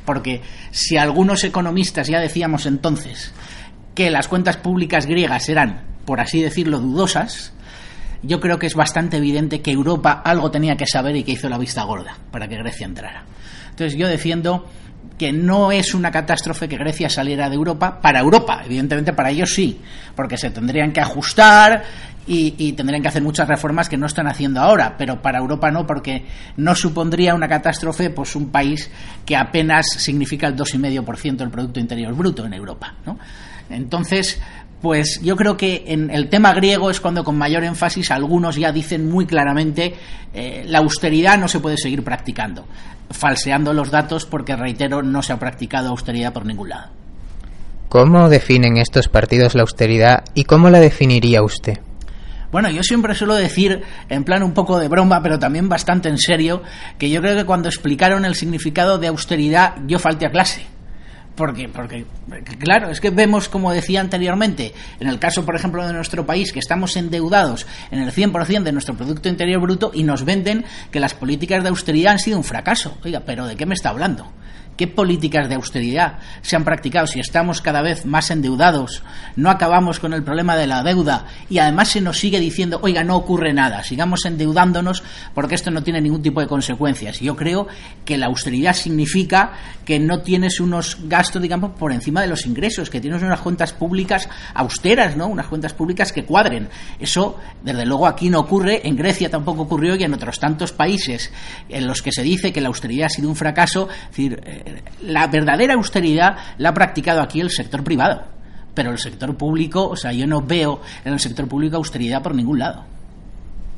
porque 0.05 0.41
si 0.71 0.97
algunos 0.97 1.43
economistas 1.43 2.07
ya 2.07 2.19
decíamos 2.19 2.65
entonces 2.65 3.33
que 3.93 4.09
las 4.09 4.27
cuentas 4.27 4.57
públicas 4.57 5.05
griegas 5.05 5.47
eran 5.49 5.92
por 6.05 6.19
así 6.19 6.41
decirlo, 6.41 6.79
dudosas, 6.79 7.53
yo 8.21 8.39
creo 8.39 8.57
que 8.57 8.67
es 8.67 8.75
bastante 8.75 9.17
evidente 9.17 9.61
que 9.61 9.71
Europa 9.71 10.21
algo 10.23 10.49
tenía 10.49 10.75
que 10.75 10.87
saber 10.87 11.15
y 11.15 11.23
que 11.23 11.33
hizo 11.33 11.49
la 11.49 11.57
vista 11.57 11.83
gorda 11.83 12.17
para 12.31 12.47
que 12.47 12.57
Grecia 12.57 12.85
entrara. 12.85 13.25
Entonces 13.69 13.97
yo 13.97 14.07
defiendo 14.07 14.65
que 15.17 15.31
no 15.31 15.71
es 15.71 15.93
una 15.93 16.11
catástrofe 16.11 16.67
que 16.67 16.77
Grecia 16.77 17.09
saliera 17.09 17.49
de 17.49 17.55
Europa 17.55 17.99
para 18.01 18.19
Europa, 18.19 18.61
evidentemente 18.65 19.13
para 19.13 19.29
ellos 19.29 19.53
sí, 19.53 19.79
porque 20.15 20.37
se 20.37 20.49
tendrían 20.49 20.91
que 20.91 21.01
ajustar 21.01 21.83
y, 22.25 22.71
tendrían 22.73 23.01
que 23.01 23.09
hacer 23.09 23.21
muchas 23.21 23.47
reformas 23.47 23.89
que 23.89 23.97
no 23.97 24.05
están 24.05 24.27
haciendo 24.27 24.61
ahora, 24.61 24.95
pero 24.97 25.21
para 25.21 25.39
Europa 25.39 25.69
no, 25.71 25.85
porque 25.85 26.25
no 26.55 26.73
supondría 26.73 27.35
una 27.35 27.49
catástrofe 27.49 28.11
pues 28.11 28.35
un 28.35 28.49
país 28.49 28.89
que 29.25 29.35
apenas 29.35 29.85
significa 29.97 30.47
el 30.47 30.55
2,5% 30.55 31.35
del 31.35 31.49
Producto 31.49 31.79
Interior 31.81 32.13
Bruto 32.13 32.45
en 32.45 32.53
Europa. 32.53 32.95
¿no? 33.05 33.19
Entonces, 33.69 34.39
pues 34.83 35.21
yo 35.23 35.37
creo 35.37 35.55
que 35.55 35.85
en 35.87 36.09
el 36.09 36.27
tema 36.27 36.53
griego 36.53 36.89
es 36.89 36.99
cuando 36.99 37.23
con 37.23 37.37
mayor 37.37 37.63
énfasis 37.63 38.11
algunos 38.11 38.57
ya 38.57 38.73
dicen 38.73 39.09
muy 39.09 39.25
claramente 39.25 39.93
eh, 40.33 40.65
la 40.67 40.79
austeridad 40.79 41.37
no 41.37 41.47
se 41.47 41.61
puede 41.61 41.77
seguir 41.77 42.03
practicando, 42.03 42.65
falseando 43.09 43.71
los 43.71 43.91
datos 43.91 44.25
porque, 44.25 44.57
reitero, 44.57 45.01
no 45.01 45.21
se 45.21 45.31
ha 45.31 45.39
practicado 45.39 45.87
austeridad 45.87 46.33
por 46.33 46.45
ningún 46.45 46.67
lado. 46.67 46.91
¿Cómo 47.87 48.27
definen 48.27 48.75
estos 48.75 49.07
partidos 49.07 49.55
la 49.55 49.61
austeridad 49.61 50.25
y 50.33 50.43
cómo 50.43 50.69
la 50.69 50.81
definiría 50.81 51.43
usted? 51.43 51.79
Bueno, 52.51 52.69
yo 52.69 52.83
siempre 52.83 53.15
suelo 53.15 53.35
decir, 53.35 53.83
en 54.09 54.25
plan 54.25 54.43
un 54.43 54.53
poco 54.53 54.79
de 54.79 54.89
broma, 54.89 55.23
pero 55.23 55.39
también 55.39 55.69
bastante 55.69 56.09
en 56.09 56.17
serio, 56.17 56.61
que 56.97 57.09
yo 57.09 57.21
creo 57.21 57.37
que 57.37 57.45
cuando 57.45 57.69
explicaron 57.69 58.25
el 58.25 58.35
significado 58.35 58.97
de 58.97 59.07
austeridad 59.07 59.75
yo 59.87 59.97
falté 59.97 60.25
a 60.25 60.31
clase 60.31 60.72
porque, 61.35 61.67
porque, 61.67 62.05
claro, 62.59 62.89
es 62.89 63.01
que 63.01 63.09
vemos, 63.09 63.49
como 63.49 63.71
decía 63.71 64.01
anteriormente, 64.01 64.73
en 64.99 65.07
el 65.07 65.19
caso, 65.19 65.45
por 65.45 65.55
ejemplo, 65.55 65.85
de 65.85 65.93
nuestro 65.93 66.25
país, 66.25 66.53
que 66.53 66.59
estamos 66.59 66.95
endeudados 66.95 67.65
en 67.91 67.99
el 67.99 68.11
100% 68.11 68.63
de 68.63 68.71
nuestro 68.71 68.95
Producto 68.95 69.29
Interior 69.29 69.61
Bruto 69.61 69.91
y 69.93 70.03
nos 70.03 70.25
venden 70.25 70.65
que 70.91 70.99
las 70.99 71.13
políticas 71.13 71.63
de 71.63 71.69
austeridad 71.69 72.13
han 72.13 72.19
sido 72.19 72.37
un 72.37 72.43
fracaso. 72.43 72.97
Oiga, 73.03 73.21
pero 73.25 73.47
¿de 73.47 73.55
qué 73.55 73.65
me 73.65 73.73
está 73.73 73.89
hablando? 73.89 74.31
¿Qué 74.77 74.87
políticas 74.87 75.47
de 75.49 75.55
austeridad 75.55 76.19
se 76.41 76.55
han 76.55 76.63
practicado 76.63 77.05
si 77.05 77.19
estamos 77.19 77.61
cada 77.61 77.81
vez 77.81 78.05
más 78.05 78.31
endeudados? 78.31 79.03
No 79.35 79.51
acabamos 79.51 79.99
con 79.99 80.13
el 80.13 80.23
problema 80.23 80.55
de 80.55 80.65
la 80.65 80.81
deuda 80.81 81.27
y 81.49 81.59
además 81.59 81.89
se 81.89 82.01
nos 82.01 82.17
sigue 82.17 82.39
diciendo, 82.39 82.79
oiga, 82.81 83.03
no 83.03 83.15
ocurre 83.15 83.53
nada, 83.53 83.83
sigamos 83.83 84.25
endeudándonos 84.25 85.03
porque 85.35 85.55
esto 85.55 85.69
no 85.69 85.83
tiene 85.83 86.01
ningún 86.01 86.23
tipo 86.23 86.41
de 86.41 86.47
consecuencias. 86.47 87.19
Yo 87.19 87.35
creo 87.35 87.67
que 88.03 88.17
la 88.17 88.25
austeridad 88.25 88.73
significa 88.73 89.53
que 89.85 89.99
no 89.99 90.21
tienes 90.21 90.59
unos 90.59 90.97
gastos, 91.03 91.41
digamos, 91.41 91.71
por 91.77 91.91
encima 91.91 92.21
de 92.21 92.27
los 92.27 92.45
ingresos, 92.45 92.89
que 92.89 93.01
tienes 93.01 93.21
unas 93.21 93.41
cuentas 93.41 93.73
públicas 93.73 94.27
austeras, 94.53 95.15
¿no? 95.15 95.27
Unas 95.27 95.47
cuentas 95.47 95.73
públicas 95.73 96.11
que 96.11 96.25
cuadren. 96.25 96.69
Eso, 96.99 97.37
desde 97.63 97.85
luego, 97.85 98.07
aquí 98.07 98.29
no 98.29 98.39
ocurre, 98.39 98.87
en 98.87 98.95
Grecia 98.95 99.29
tampoco 99.29 99.63
ocurrió 99.63 99.95
y 99.95 100.03
en 100.03 100.13
otros 100.13 100.39
tantos 100.39 100.71
países 100.71 101.31
en 101.69 101.85
los 101.85 102.01
que 102.01 102.11
se 102.11 102.23
dice 102.23 102.51
que 102.51 102.61
la 102.61 102.69
austeridad 102.69 103.05
ha 103.07 103.09
sido 103.09 103.29
un 103.29 103.35
fracaso, 103.35 103.87
es 103.89 104.09
decir, 104.09 104.41
eh, 104.45 104.62
la 105.01 105.27
verdadera 105.27 105.73
austeridad 105.73 106.37
la 106.57 106.69
ha 106.69 106.73
practicado 106.73 107.21
aquí 107.21 107.41
el 107.41 107.49
sector 107.49 107.83
privado. 107.83 108.23
Pero 108.73 108.91
el 108.91 108.97
sector 108.97 109.35
público, 109.37 109.87
o 109.87 109.95
sea, 109.95 110.11
yo 110.13 110.25
no 110.25 110.41
veo 110.41 110.81
en 111.05 111.13
el 111.13 111.19
sector 111.19 111.47
público 111.47 111.77
austeridad 111.77 112.23
por 112.23 112.33
ningún 112.33 112.59
lado. 112.59 112.85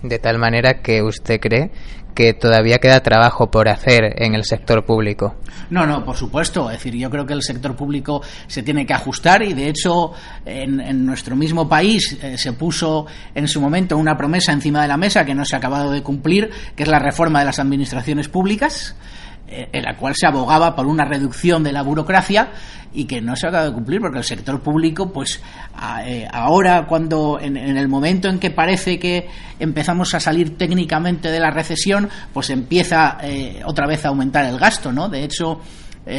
De 0.02 0.20
tal 0.20 0.38
manera 0.38 0.82
que 0.82 1.02
usted 1.02 1.40
cree 1.40 1.72
que 2.16 2.34
todavía 2.34 2.80
queda 2.80 3.02
trabajo 3.02 3.52
por 3.52 3.68
hacer 3.68 4.16
en 4.24 4.36
el 4.36 4.46
sector 4.46 4.86
público. 4.86 5.36
No, 5.70 5.86
no, 5.86 6.04
por 6.06 6.16
supuesto. 6.16 6.70
Es 6.70 6.78
decir, 6.78 6.96
yo 6.96 7.10
creo 7.10 7.26
que 7.26 7.34
el 7.34 7.44
sector 7.44 7.76
público 7.76 8.22
se 8.48 8.64
tiene 8.64 8.86
que 8.86 8.94
ajustar 8.94 9.44
y, 9.44 9.54
de 9.54 9.68
hecho, 9.68 10.14
en, 10.46 11.06
nuestro 11.06 11.36
mismo 11.36 11.68
país 11.68 12.18
eh, 12.24 12.38
se 12.38 12.54
puso 12.54 13.06
en 13.34 13.48
su 13.48 13.60
momento 13.60 13.98
una 13.98 14.16
promesa 14.16 14.54
encima 14.54 14.82
de 14.82 14.88
la 14.88 14.96
mesa 14.96 15.26
que 15.26 15.36
no 15.36 15.44
se 15.44 15.56
ha 15.56 15.60
acabado 15.60 15.92
de 15.92 16.02
cumplir, 16.02 16.50
que 16.76 16.84
es 16.84 16.90
la 16.90 17.00
reforma 17.00 17.40
de 17.40 17.46
las 17.46 17.60
administraciones 17.60 18.30
públicas 18.30 18.96
en 19.48 19.84
la 19.84 19.96
cual 19.96 20.14
se 20.16 20.28
abogaba 20.28 20.76
por 20.76 20.88
una 20.88 21.06
reducción 21.06 21.64
de 21.64 21.72
la 21.72 21.84
burocracia 21.84 22.50
y 22.96 23.06
que 23.06 23.22
no 23.22 23.36
se 23.36 23.46
ha 23.46 23.50
acabado 23.50 23.70
de 23.70 23.76
cumplir 23.76 24.00
porque 24.00 24.20
el 24.20 24.24
sector 24.24 24.62
público, 24.62 25.12
pues 25.12 25.42
eh, 26.06 26.28
ahora 26.32 26.86
cuando 26.88 27.38
en, 27.40 27.58
el 27.58 27.88
momento 27.88 28.30
en 28.30 28.40
que 28.40 28.52
parece 28.52 28.98
que 28.98 29.28
empezamos 29.60 30.14
a 30.16 30.20
salir 30.20 30.58
técnicamente 30.58 31.30
de 31.30 31.40
la 31.40 31.52
recesión, 31.52 32.10
pues 32.34 32.50
empieza 32.50 33.18
eh, 33.22 33.62
otra 33.66 33.86
vez 33.86 34.06
a 34.06 34.10
aumentar 34.10 34.46
el 34.46 34.58
gasto, 34.58 34.92
¿no? 34.92 35.10
De 35.10 35.24
hecho, 35.24 35.60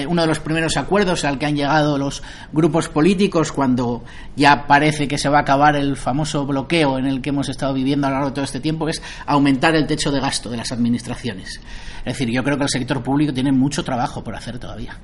uno 0.09 0.23
de 0.23 0.29
los 0.29 0.41
primeros 0.41 0.77
acuerdos 0.77 1.25
al 1.25 1.39
que 1.39 1.47
han 1.47 1.55
llegado 1.55 1.97
los 1.97 2.23
grupos 2.53 2.89
políticos 2.89 3.53
cuando 3.53 4.03
ya 4.35 4.67
parece 4.67 5.07
que 5.07 5.19
se 5.19 5.29
va 5.29 5.39
a 5.39 5.41
acabar 5.43 5.77
el 5.77 5.97
famoso 5.97 6.45
bloqueo 6.45 6.99
en 6.99 7.07
el 7.07 7.23
que 7.23 7.31
hemos 7.31 7.49
estado 7.49 7.73
viviendo 7.73 8.07
a 8.07 8.11
lo 8.11 8.17
largo 8.17 8.31
de 8.31 8.35
todo 8.35 8.45
este 8.45 8.61
tiempo 8.61 8.89
es 8.89 9.01
aumentar 9.27 9.75
el 9.77 9.87
techo 9.87 10.11
de 10.11 10.21
gasto 10.21 10.51
de 10.51 10.57
las 10.57 10.73
administraciones. 10.73 11.61
Es 11.99 12.05
decir, 12.05 12.31
yo 12.31 12.43
creo 12.43 12.57
que 12.57 12.65
el 12.65 12.69
sector 12.69 13.03
público 13.03 13.33
tiene 13.33 13.53
mucho 13.53 13.85
trabajo 13.85 14.23
por 14.23 14.35
hacer 14.35 14.59
todavía. 14.59 14.99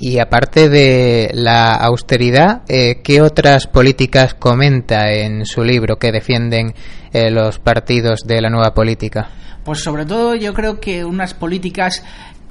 Y 0.00 0.18
aparte 0.18 0.68
de 0.68 1.30
la 1.32 1.74
austeridad, 1.74 2.62
eh, 2.68 3.02
¿qué 3.04 3.22
otras 3.22 3.68
políticas 3.68 4.34
comenta 4.34 5.12
en 5.12 5.46
su 5.46 5.62
libro 5.62 5.96
que 5.96 6.10
defienden 6.10 6.74
eh, 7.12 7.30
los 7.30 7.60
partidos 7.60 8.20
de 8.26 8.40
la 8.40 8.50
nueva 8.50 8.74
política? 8.74 9.28
Pues 9.64 9.78
sobre 9.78 10.04
todo 10.04 10.34
yo 10.34 10.54
creo 10.54 10.80
que 10.80 11.04
unas 11.04 11.34
políticas 11.34 12.02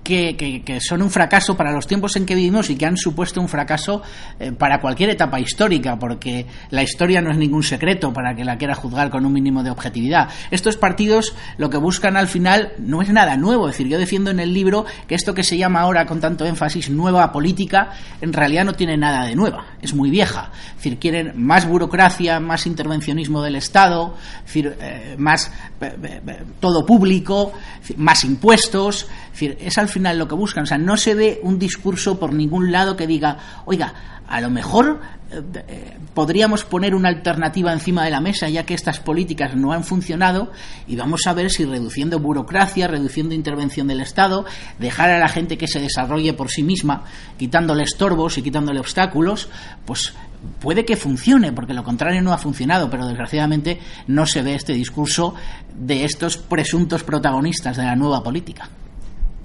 que, 0.03 0.79
son 0.81 1.01
un 1.01 1.09
fracaso 1.09 1.55
para 1.55 1.71
los 1.71 1.87
tiempos 1.87 2.15
en 2.15 2.25
que 2.25 2.35
vivimos 2.35 2.69
y 2.69 2.75
que 2.75 2.85
han 2.85 2.97
supuesto 2.97 3.39
un 3.39 3.47
fracaso 3.47 4.01
eh, 4.39 4.51
para 4.51 4.79
cualquier 4.79 5.11
etapa 5.11 5.39
histórica, 5.39 5.97
porque 5.97 6.45
la 6.69 6.83
historia 6.83 7.21
no 7.21 7.31
es 7.31 7.37
ningún 7.37 7.63
secreto 7.63 8.11
para 8.11 8.35
que 8.35 8.43
la 8.43 8.57
quiera 8.57 8.75
juzgar 8.75 9.09
con 9.09 9.25
un 9.25 9.33
mínimo 9.33 9.63
de 9.63 9.69
objetividad. 9.69 10.29
Estos 10.49 10.77
partidos 10.77 11.35
lo 11.57 11.69
que 11.69 11.77
buscan 11.77 12.17
al 12.17 12.27
final 12.27 12.73
no 12.79 13.01
es 13.01 13.09
nada 13.09 13.37
nuevo, 13.37 13.67
es 13.67 13.73
decir, 13.73 13.87
yo 13.87 13.99
defiendo 13.99 14.31
en 14.31 14.39
el 14.39 14.53
libro 14.53 14.85
que 15.07 15.15
esto 15.15 15.33
que 15.33 15.43
se 15.43 15.57
llama 15.57 15.81
ahora 15.81 16.05
con 16.05 16.19
tanto 16.19 16.45
énfasis 16.45 16.89
nueva 16.89 17.31
política, 17.31 17.91
en 18.21 18.33
realidad 18.33 18.65
no 18.65 18.73
tiene 18.73 18.97
nada 18.97 19.25
de 19.25 19.35
nueva, 19.35 19.65
es 19.81 19.93
muy 19.93 20.09
vieja. 20.09 20.51
Es 20.69 20.75
decir, 20.77 20.99
quieren 20.99 21.33
más 21.35 21.67
burocracia, 21.67 22.39
más 22.39 22.65
intervencionismo 22.65 23.41
del 23.43 23.55
Estado, 23.55 24.15
eh, 24.53 25.15
más 25.17 25.51
eh, 25.81 26.43
todo 26.59 26.85
público, 26.85 27.53
más 27.97 28.23
impuestos, 28.23 29.07
es 29.25 29.31
decir, 29.31 29.57
es 29.61 29.77
al 29.77 29.87
final 29.91 30.17
lo 30.17 30.27
que 30.27 30.35
buscan. 30.35 30.63
O 30.63 30.67
sea, 30.67 30.77
no 30.77 30.97
se 30.97 31.13
ve 31.13 31.39
un 31.43 31.59
discurso 31.59 32.19
por 32.19 32.33
ningún 32.33 32.71
lado 32.71 32.97
que 32.97 33.07
diga, 33.07 33.37
oiga, 33.65 33.93
a 34.31 34.39
lo 34.39 34.49
mejor 34.49 35.01
eh, 35.29 35.41
eh, 35.67 35.97
podríamos 36.13 36.63
poner 36.63 36.95
una 36.95 37.09
alternativa 37.09 37.73
encima 37.73 38.05
de 38.05 38.11
la 38.11 38.21
mesa 38.21 38.47
ya 38.47 38.65
que 38.65 38.73
estas 38.73 38.99
políticas 38.99 39.55
no 39.55 39.73
han 39.73 39.83
funcionado 39.83 40.51
y 40.87 40.95
vamos 40.95 41.27
a 41.27 41.33
ver 41.33 41.51
si 41.51 41.65
reduciendo 41.65 42.19
burocracia, 42.19 42.87
reduciendo 42.87 43.35
intervención 43.35 43.87
del 43.87 43.99
Estado, 43.99 44.45
dejar 44.79 45.09
a 45.09 45.19
la 45.19 45.27
gente 45.27 45.57
que 45.57 45.67
se 45.67 45.81
desarrolle 45.81 46.33
por 46.33 46.49
sí 46.49 46.63
misma, 46.63 47.03
quitándole 47.37 47.83
estorbos 47.83 48.37
y 48.37 48.41
quitándole 48.41 48.79
obstáculos, 48.79 49.49
pues 49.85 50.13
puede 50.59 50.85
que 50.85 50.95
funcione, 50.95 51.51
porque 51.51 51.73
lo 51.73 51.83
contrario 51.83 52.21
no 52.21 52.31
ha 52.31 52.37
funcionado, 52.37 52.89
pero 52.89 53.07
desgraciadamente 53.07 53.79
no 54.07 54.25
se 54.25 54.41
ve 54.41 54.55
este 54.55 54.73
discurso 54.73 55.35
de 55.75 56.05
estos 56.05 56.37
presuntos 56.37 57.03
protagonistas 57.03 57.75
de 57.75 57.83
la 57.83 57.95
nueva 57.97 58.23
política. 58.23 58.69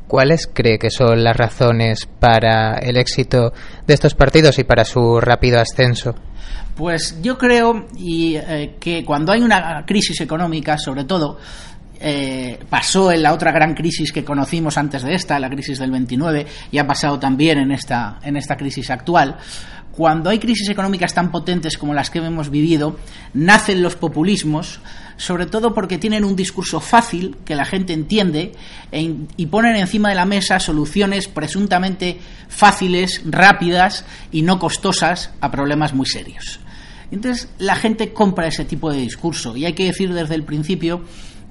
¿Cuáles 0.06 0.46
cree 0.46 0.78
que 0.78 0.90
son 0.90 1.24
las 1.24 1.36
razones 1.36 2.06
para 2.20 2.78
el 2.78 2.96
éxito 2.96 3.52
de 3.86 3.94
estos 3.94 4.14
partidos 4.14 4.58
y 4.58 4.64
para 4.64 4.84
su 4.84 5.20
rápido 5.20 5.60
ascenso? 5.60 6.14
Pues 6.76 7.20
yo 7.22 7.38
creo 7.38 7.86
y, 7.96 8.36
eh, 8.36 8.76
que 8.78 9.04
cuando 9.04 9.32
hay 9.32 9.40
una 9.40 9.84
crisis 9.86 10.20
económica, 10.20 10.76
sobre 10.78 11.04
todo, 11.04 11.38
eh, 12.00 12.58
pasó 12.68 13.10
en 13.10 13.22
la 13.22 13.32
otra 13.32 13.52
gran 13.52 13.74
crisis 13.74 14.12
que 14.12 14.24
conocimos 14.24 14.78
antes 14.78 15.02
de 15.02 15.14
esta, 15.14 15.38
la 15.38 15.50
crisis 15.50 15.78
del 15.78 15.90
29, 15.90 16.46
y 16.70 16.78
ha 16.78 16.86
pasado 16.86 17.18
también 17.18 17.58
en 17.58 17.72
esta, 17.72 18.18
en 18.22 18.36
esta 18.36 18.56
crisis 18.56 18.90
actual. 18.90 19.36
Cuando 19.92 20.28
hay 20.28 20.38
crisis 20.38 20.68
económicas 20.68 21.14
tan 21.14 21.30
potentes 21.30 21.78
como 21.78 21.94
las 21.94 22.10
que 22.10 22.18
hemos 22.18 22.50
vivido, 22.50 22.98
nacen 23.32 23.82
los 23.82 23.96
populismos, 23.96 24.80
sobre 25.16 25.46
todo 25.46 25.72
porque 25.72 25.96
tienen 25.96 26.22
un 26.22 26.36
discurso 26.36 26.80
fácil 26.80 27.38
que 27.46 27.54
la 27.54 27.64
gente 27.64 27.94
entiende 27.94 28.52
e 28.92 29.14
y 29.38 29.46
ponen 29.46 29.76
encima 29.76 30.10
de 30.10 30.14
la 30.14 30.26
mesa 30.26 30.60
soluciones 30.60 31.28
presuntamente 31.28 32.18
fáciles, 32.48 33.22
rápidas 33.24 34.04
y 34.30 34.42
no 34.42 34.58
costosas 34.58 35.30
a 35.40 35.50
problemas 35.50 35.94
muy 35.94 36.06
serios. 36.06 36.60
Entonces 37.10 37.48
la 37.58 37.76
gente 37.76 38.12
compra 38.12 38.48
ese 38.48 38.66
tipo 38.66 38.92
de 38.92 38.98
discurso 38.98 39.56
y 39.56 39.64
hay 39.64 39.72
que 39.72 39.86
decir 39.86 40.12
desde 40.12 40.34
el 40.34 40.42
principio 40.42 41.04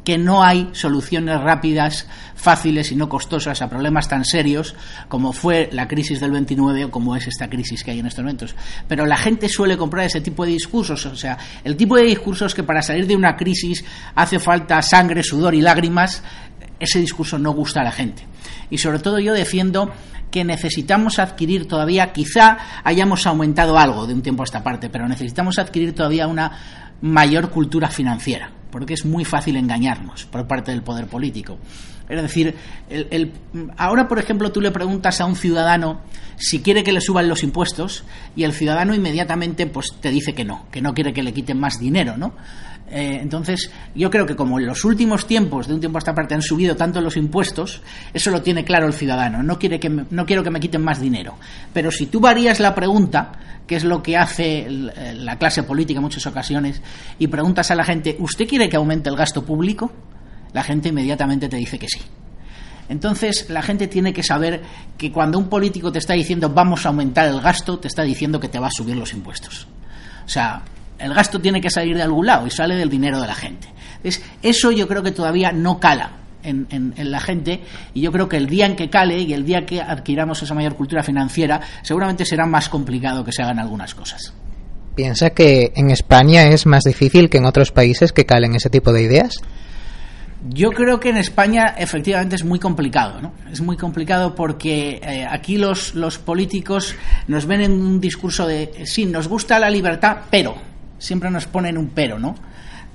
que 0.06 0.18
no 0.18 0.44
hay 0.44 0.70
soluciones 0.72 1.42
rápidas, 1.42 2.08
fáciles 2.36 2.92
y 2.92 2.96
no 2.96 3.10
costosas 3.10 3.62
a 3.62 3.70
problemas 3.70 4.08
tan 4.08 4.24
serios 4.24 4.76
como 5.10 5.34
fue 5.34 5.68
la 5.74 5.88
crisis 5.88 6.20
del 6.20 6.32
29 6.32 6.86
o 6.86 6.92
como 6.92 7.16
es 7.16 7.28
esta 7.28 7.50
crisis 7.50 7.84
que 7.84 7.92
hay 7.92 8.00
en 8.00 8.06
estos 8.06 8.24
momentos. 8.24 8.56
Pero 8.88 9.06
la 9.06 9.18
gente 9.18 9.50
suele 9.50 9.76
comprar 9.76 10.06
ese 10.06 10.22
tipo 10.22 10.46
de 10.46 10.52
discursos, 10.52 11.06
o 11.08 11.16
sea, 11.16 11.38
el 11.64 11.76
tipo 11.76 11.98
de 11.98 12.04
discursos 12.04 12.54
que 12.54 12.64
para 12.64 12.84
salir 12.84 13.08
de 13.08 13.16
una 13.16 13.36
crisis 13.36 13.84
hace 14.14 14.40
falta 14.40 14.82
sangre, 14.84 15.24
sudor 15.24 15.56
y 15.56 15.62
lágrimas, 15.62 16.22
ese 16.80 17.00
discurso 17.00 17.40
no 17.40 17.52
gusta 17.52 17.82
a 17.82 17.86
la 17.86 17.92
gente. 17.92 18.28
Y 18.70 18.78
sobre 18.78 19.00
todo 19.00 19.20
yo 19.20 19.34
defiendo 19.34 19.92
que 20.30 20.44
necesitamos 20.44 21.18
adquirir 21.18 21.68
todavía, 21.68 22.14
quizá 22.14 22.58
hayamos 22.84 23.26
aumentado 23.26 23.80
algo 23.80 24.06
de 24.06 24.14
un 24.14 24.22
tiempo 24.22 24.44
a 24.44 24.46
esta 24.46 24.64
parte, 24.64 24.90
pero 24.90 25.08
necesitamos 25.08 25.58
adquirir 25.58 25.96
todavía 25.96 26.28
una 26.28 26.92
mayor 27.02 27.50
cultura 27.50 27.90
financiera 27.90 28.52
porque 28.76 28.94
es 28.94 29.06
muy 29.06 29.24
fácil 29.24 29.56
engañarnos 29.56 30.26
por 30.26 30.46
parte 30.48 30.72
del 30.72 30.82
poder 30.82 31.08
político. 31.08 31.58
Es 32.10 32.22
decir, 32.22 32.54
el, 32.90 33.32
ahora, 33.78 34.10
por 34.10 34.20
ejemplo, 34.20 34.52
tú 34.52 34.60
le 34.60 34.70
preguntas 34.70 35.22
a 35.22 35.26
un 35.26 35.38
ciudadano 35.38 36.02
si 36.36 36.62
quiere 36.62 36.84
que 36.84 36.92
le 36.92 37.00
suban 37.00 37.30
los 37.30 37.42
impuestos 37.42 38.04
y 38.36 38.44
el 38.44 38.52
ciudadano 38.52 38.94
inmediatamente 38.94 39.66
pues, 39.66 39.94
te 40.02 40.10
dice 40.10 40.34
que 40.34 40.44
no, 40.44 40.66
que 40.72 40.82
no 40.82 40.94
quiere 40.94 41.14
que 41.14 41.24
le 41.24 41.32
quiten 41.32 41.58
más 41.58 41.80
dinero, 41.80 42.18
¿no? 42.18 42.34
Eh, 42.90 43.20
entonces, 43.22 43.72
yo 43.96 44.12
creo 44.12 44.26
que 44.26 44.36
como 44.36 44.60
en 44.60 44.68
los 44.68 44.86
últimos 44.86 45.26
tiempos, 45.26 45.68
de 45.68 45.74
un 45.74 45.80
tiempo 45.80 45.98
a 45.98 46.00
esta 46.00 46.14
parte, 46.14 46.36
han 46.36 46.42
subido 46.42 46.76
tanto 46.76 47.02
los 47.02 47.18
impuestos, 47.18 47.82
eso 48.14 48.32
lo 48.32 48.42
tiene 48.42 48.64
claro 48.64 48.88
el 48.88 48.94
ciudadano. 48.94 49.42
No, 49.42 49.58
quiere 49.58 49.80
que 49.80 49.90
no 49.90 50.26
quiero 50.26 50.44
que 50.44 50.52
me 50.52 50.60
quiten 50.60 50.84
más 50.84 51.02
dinero. 51.02 51.36
Pero 51.74 51.92
si 51.92 52.06
tú 52.06 52.20
varías 52.20 52.60
la 52.60 52.76
pregunta, 52.76 53.32
que 53.66 53.76
es 53.76 53.84
lo 53.84 54.04
que 54.04 54.18
hace 54.18 54.68
la 54.70 55.38
clase 55.38 55.64
política 55.64 55.98
en 55.98 56.04
muchas 56.04 56.26
ocasiones, 56.28 56.82
y 57.18 57.28
preguntas 57.28 57.72
a 57.72 57.76
la 57.76 57.84
gente, 57.84 58.16
¿usted 58.20 58.48
quiere 58.48 58.70
que 58.70 58.76
aumente 58.76 59.10
el 59.10 59.16
gasto 59.16 59.44
público? 59.44 59.92
La 60.54 60.64
gente 60.64 60.90
inmediatamente 60.90 61.50
te 61.50 61.58
dice 61.58 61.80
que 61.80 61.88
sí. 61.88 62.02
Entonces, 62.88 63.50
la 63.50 63.64
gente 63.64 63.88
tiene 63.88 64.14
que 64.14 64.22
saber 64.22 64.62
que 64.96 65.12
cuando 65.12 65.40
un 65.40 65.50
político 65.50 65.92
te 65.92 65.98
está 65.98 66.14
diciendo 66.14 66.50
vamos 66.50 66.86
a 66.86 66.90
aumentar 66.90 67.28
el 67.28 67.42
gasto, 67.42 67.80
te 67.80 67.88
está 67.88 68.04
diciendo 68.04 68.40
que 68.40 68.48
te 68.48 68.60
va 68.60 68.68
a 68.68 68.72
subir 68.72 68.96
los 68.96 69.12
impuestos. 69.14 69.68
O 70.24 70.30
sea, 70.30 70.62
el 71.00 71.14
gasto 71.14 71.40
tiene 71.40 71.62
que 71.62 71.70
salir 71.70 71.96
de 71.96 72.04
algún 72.04 72.26
lado 72.26 72.48
y 72.48 72.52
sale 72.52 72.76
del 72.76 72.90
dinero 72.90 73.22
de 73.22 73.28
la 73.28 73.36
gente. 73.36 73.68
eso 74.42 74.72
yo 74.72 74.88
creo 74.88 75.04
que 75.04 75.12
todavía 75.12 75.52
no 75.52 75.80
cala 75.80 76.12
en, 76.44 76.68
en, 76.70 77.12
la 77.12 77.20
gente 77.20 77.62
y 77.94 78.02
yo 78.02 78.12
creo 78.12 78.30
que 78.30 78.38
el 78.38 78.48
día 78.48 78.66
en 78.66 78.76
que 78.76 78.90
cale 78.90 79.20
y 79.20 79.34
el 79.34 79.46
día 79.46 79.66
que 79.66 79.82
adquiramos 79.82 80.42
esa 80.44 80.54
mayor 80.54 80.76
cultura 80.76 81.02
financiera 81.02 81.60
seguramente 81.82 82.24
será 82.26 82.46
más 82.46 82.70
complicado 82.70 83.24
que 83.24 83.32
se 83.32 83.42
hagan 83.42 83.60
algunas 83.60 83.96
cosas. 83.96 84.34
¿Piensa 84.96 85.32
que 85.32 85.74
en 85.76 85.92
España 85.92 86.48
es 86.48 86.66
más 86.66 86.84
difícil 86.84 87.30
que 87.30 87.38
en 87.38 87.46
otros 87.46 87.72
países 87.72 88.14
que 88.14 88.26
calen 88.26 88.56
ese 88.56 88.70
tipo 88.70 88.94
de 88.94 89.02
ideas? 89.02 89.42
Yo 90.48 90.70
creo 90.70 91.00
que 91.00 91.10
en 91.10 91.18
España 91.18 91.76
efectivamente 91.78 92.36
es 92.36 92.46
muy 92.46 92.60
complicado, 92.60 93.20
¿no? 93.20 93.34
Es 93.52 93.62
muy 93.62 93.78
complicado 93.78 94.36
porque 94.36 95.02
eh, 95.04 95.26
aquí 95.28 95.58
los, 95.58 95.96
los 95.96 96.20
políticos 96.20 96.96
nos 97.28 97.48
ven 97.48 97.62
en 97.62 97.72
un 97.72 98.00
discurso 98.00 98.46
de 98.46 98.86
sí, 98.86 99.06
nos 99.06 99.28
gusta 99.28 99.60
la 99.60 99.72
libertad, 99.72 100.18
pero 100.30 100.56
siempre 101.06 101.30
nos 101.30 101.46
ponen 101.46 101.78
un 101.78 101.90
pero, 101.90 102.20
¿no? 102.20 102.36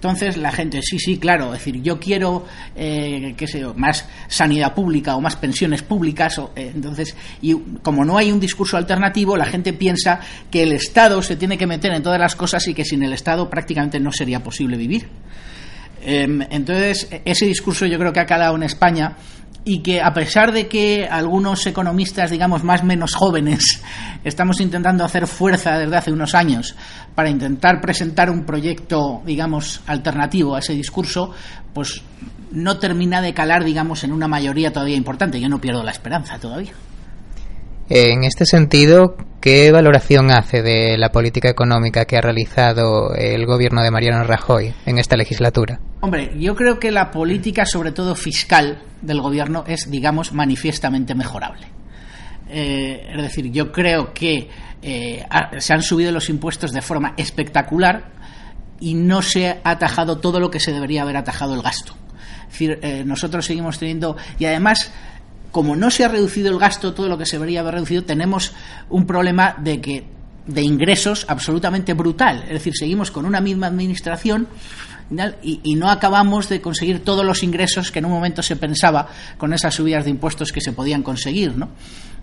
Entonces 0.00 0.38
la 0.38 0.50
gente, 0.50 0.80
sí, 0.82 0.98
sí, 0.98 1.18
claro, 1.18 1.52
es 1.52 1.60
decir, 1.62 1.82
yo 1.82 2.00
quiero, 2.00 2.46
eh, 2.74 3.34
qué 3.36 3.46
sé 3.46 3.60
yo, 3.60 3.74
más 3.74 4.06
sanidad 4.28 4.72
pública 4.74 5.14
o 5.14 5.20
más 5.20 5.36
pensiones 5.36 5.82
públicas, 5.82 6.38
o, 6.38 6.52
eh, 6.56 6.72
entonces, 6.74 7.14
y 7.42 7.54
como 7.82 8.02
no 8.02 8.16
hay 8.16 8.32
un 8.32 8.40
discurso 8.40 8.78
alternativo, 8.78 9.36
la 9.36 9.44
gente 9.44 9.74
piensa 9.74 10.18
que 10.50 10.62
el 10.62 10.72
Estado 10.72 11.20
se 11.20 11.36
tiene 11.36 11.58
que 11.58 11.66
meter 11.66 11.92
en 11.92 12.02
todas 12.02 12.18
las 12.18 12.34
cosas 12.34 12.66
y 12.66 12.72
que 12.72 12.82
sin 12.82 13.02
el 13.02 13.12
Estado 13.12 13.50
prácticamente 13.50 14.00
no 14.00 14.10
sería 14.10 14.42
posible 14.42 14.78
vivir. 14.78 15.06
Em, 16.02 16.40
entonces, 16.48 17.06
ese 17.26 17.44
discurso 17.44 17.84
yo 17.84 17.98
creo 17.98 18.10
que 18.10 18.20
ha 18.20 18.26
calado 18.26 18.56
en 18.56 18.62
España 18.62 19.16
y 19.64 19.80
que 19.80 20.00
a 20.00 20.12
pesar 20.12 20.52
de 20.52 20.68
que 20.68 21.06
algunos 21.10 21.66
economistas, 21.66 22.30
digamos, 22.30 22.64
más 22.64 22.82
menos 22.82 23.14
jóvenes, 23.14 23.82
estamos 24.24 24.60
intentando 24.60 25.04
hacer 25.04 25.26
fuerza 25.26 25.78
desde 25.78 25.96
hace 25.96 26.12
unos 26.12 26.34
años 26.34 26.74
para 27.14 27.30
intentar 27.30 27.80
presentar 27.80 28.30
un 28.30 28.44
proyecto, 28.44 29.22
digamos, 29.24 29.82
alternativo 29.86 30.56
a 30.56 30.60
ese 30.60 30.72
discurso, 30.72 31.32
pues 31.74 32.02
no 32.52 32.78
termina 32.78 33.20
de 33.20 33.34
calar, 33.34 33.64
digamos, 33.64 34.02
en 34.04 34.12
una 34.12 34.28
mayoría 34.28 34.72
todavía 34.72 34.96
importante. 34.96 35.40
Yo 35.40 35.48
no 35.48 35.60
pierdo 35.60 35.82
la 35.82 35.92
esperanza 35.92 36.38
todavía. 36.38 36.72
En 37.92 38.22
este 38.22 38.46
sentido, 38.46 39.16
¿qué 39.40 39.72
valoración 39.72 40.30
hace 40.30 40.62
de 40.62 40.96
la 40.96 41.10
política 41.10 41.48
económica 41.50 42.04
que 42.04 42.16
ha 42.16 42.20
realizado 42.20 43.12
el 43.16 43.46
gobierno 43.46 43.82
de 43.82 43.90
Mariano 43.90 44.22
Rajoy 44.22 44.72
en 44.86 44.98
esta 44.98 45.16
legislatura? 45.16 45.80
Hombre, 46.00 46.30
yo 46.38 46.54
creo 46.54 46.78
que 46.78 46.92
la 46.92 47.10
política, 47.10 47.66
sobre 47.66 47.90
todo 47.90 48.14
fiscal, 48.14 48.80
del 49.02 49.20
gobierno 49.20 49.64
es, 49.66 49.90
digamos, 49.90 50.32
manifiestamente 50.32 51.16
mejorable. 51.16 51.66
Eh, 52.48 53.08
es 53.12 53.22
decir, 53.22 53.50
yo 53.50 53.72
creo 53.72 54.12
que 54.14 54.48
eh, 54.82 55.24
se 55.58 55.72
han 55.72 55.82
subido 55.82 56.12
los 56.12 56.28
impuestos 56.28 56.72
de 56.72 56.82
forma 56.82 57.14
espectacular 57.16 58.12
y 58.78 58.94
no 58.94 59.20
se 59.20 59.48
ha 59.48 59.58
atajado 59.64 60.18
todo 60.18 60.38
lo 60.38 60.48
que 60.48 60.60
se 60.60 60.72
debería 60.72 61.02
haber 61.02 61.16
atajado 61.16 61.54
el 61.56 61.62
gasto. 61.62 61.96
Es 62.46 62.52
decir, 62.52 62.78
eh, 62.82 63.02
nosotros 63.04 63.44
seguimos 63.44 63.80
teniendo, 63.80 64.16
y 64.38 64.44
además 64.44 64.92
como 65.50 65.76
no 65.76 65.90
se 65.90 66.04
ha 66.04 66.08
reducido 66.08 66.50
el 66.50 66.58
gasto, 66.58 66.94
todo 66.94 67.08
lo 67.08 67.18
que 67.18 67.26
se 67.26 67.36
debería 67.36 67.60
haber 67.60 67.74
reducido, 67.74 68.04
tenemos 68.04 68.52
un 68.88 69.06
problema 69.06 69.56
de 69.58 69.80
que 69.80 70.04
de 70.46 70.62
ingresos 70.62 71.26
absolutamente 71.28 71.94
brutal. 71.94 72.44
Es 72.44 72.54
decir, 72.54 72.74
seguimos 72.76 73.10
con 73.10 73.24
una 73.24 73.40
misma 73.40 73.66
administración 73.66 74.48
y, 75.42 75.74
no 75.74 75.90
acabamos 75.90 76.48
de 76.48 76.60
conseguir 76.60 77.02
todos 77.02 77.24
los 77.24 77.42
ingresos 77.42 77.90
que 77.90 77.98
en 77.98 78.04
un 78.04 78.12
momento 78.12 78.42
se 78.42 78.56
pensaba 78.56 79.08
con 79.38 79.52
esas 79.52 79.74
subidas 79.74 80.04
de 80.04 80.10
impuestos 80.10 80.52
que 80.52 80.60
se 80.60 80.72
podían 80.72 81.02
conseguir, 81.02 81.56
¿no? 81.56 81.68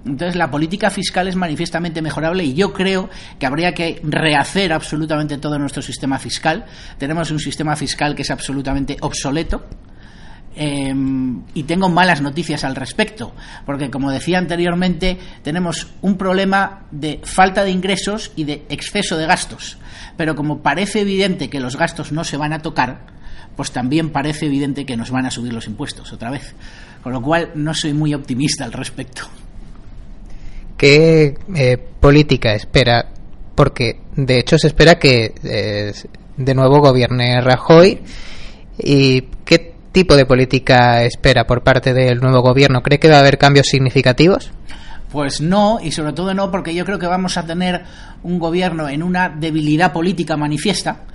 Entonces 0.06 0.38
la 0.38 0.50
política 0.50 0.90
fiscal 0.90 1.28
es 1.28 1.36
manifiestamente 1.36 2.02
mejorable 2.02 2.46
y 2.46 2.54
yo 2.54 2.72
creo 2.72 3.10
que 3.38 3.46
habría 3.46 3.74
que 3.74 4.00
rehacer 4.04 4.72
absolutamente 4.72 5.38
todo 5.38 5.60
nuestro 5.60 5.82
sistema 5.82 6.18
fiscal. 6.18 6.66
Tenemos 6.98 7.30
un 7.32 7.40
sistema 7.40 7.76
fiscal 7.76 8.16
que 8.16 8.22
es 8.22 8.32
absolutamente 8.32 8.96
obsoleto 9.02 9.66
Em, 10.60 11.44
y 11.54 11.64
tengo 11.64 11.88
malas 11.88 12.20
noticias 12.20 12.64
al 12.64 12.76
respecto, 12.76 13.34
porque 13.64 13.92
como 13.92 14.10
decía 14.10 14.40
anteriormente, 14.40 15.20
tenemos 15.44 15.88
un 16.02 16.18
problema 16.18 16.88
de 16.90 17.20
falta 17.24 17.64
de 17.64 17.70
ingresos 17.70 18.32
y 18.36 18.44
de 18.44 18.66
exceso 18.70 19.18
de 19.18 19.28
gastos. 19.28 19.78
Pero 20.18 20.36
como 20.36 20.64
parece 20.64 21.02
evidente 21.02 21.52
que 21.52 21.60
los 21.60 21.76
gastos 21.76 22.12
no 22.12 22.24
se 22.24 22.38
van 22.38 22.54
a 22.54 22.64
tocar, 22.64 23.06
pues 23.56 23.70
también 23.70 24.10
parece 24.10 24.48
evidente 24.48 24.84
que 24.84 24.98
nos 24.98 25.12
van 25.12 25.28
a 25.28 25.32
subir 25.32 25.54
los 25.54 25.68
impuestos 25.68 26.12
otra 26.12 26.32
vez. 26.32 26.56
Con 27.04 27.14
lo 27.14 27.22
cual 27.22 27.52
no 27.54 27.76
soy 27.76 27.94
muy 27.94 28.16
optimista 28.16 28.66
al 28.66 28.74
respecto. 28.74 29.24
¿Qué 30.76 31.38
eh, 31.56 31.78
política 32.00 32.56
espera? 32.56 33.10
Porque 33.54 34.02
de 34.16 34.40
hecho 34.40 34.58
se 34.58 34.68
espera 34.68 34.98
que 34.98 35.36
eh, 35.44 35.94
de 36.36 36.56
nuevo 36.56 36.80
gobierne 36.80 37.42
Rajoy. 37.42 38.02
¿Y 38.80 39.22
qué 39.46 39.77
tipo 39.98 40.16
de 40.16 40.28
política 40.28 41.02
espera 41.06 41.48
por 41.48 41.64
parte 41.64 41.92
del 41.92 42.20
nuevo 42.20 42.42
gobierno? 42.42 42.84
¿Cree 42.84 43.00
que 43.00 43.10
va 43.10 43.16
a 43.16 43.22
haber 43.22 43.40
cambios 43.40 43.66
significativos? 43.66 44.52
Pues 45.12 45.42
no, 45.42 45.80
y 45.82 45.92
sobre 45.92 46.14
todo 46.14 46.36
no, 46.36 46.52
porque 46.52 46.76
yo 46.76 46.86
creo 46.86 47.00
que 47.00 47.08
vamos 47.08 47.36
a 47.36 47.48
tener 47.48 47.82
un 48.22 48.38
gobierno 48.38 48.88
en 48.90 49.02
una 49.02 49.28
debilidad 49.28 49.94
política 49.94 50.38
manifiesta 50.38 51.06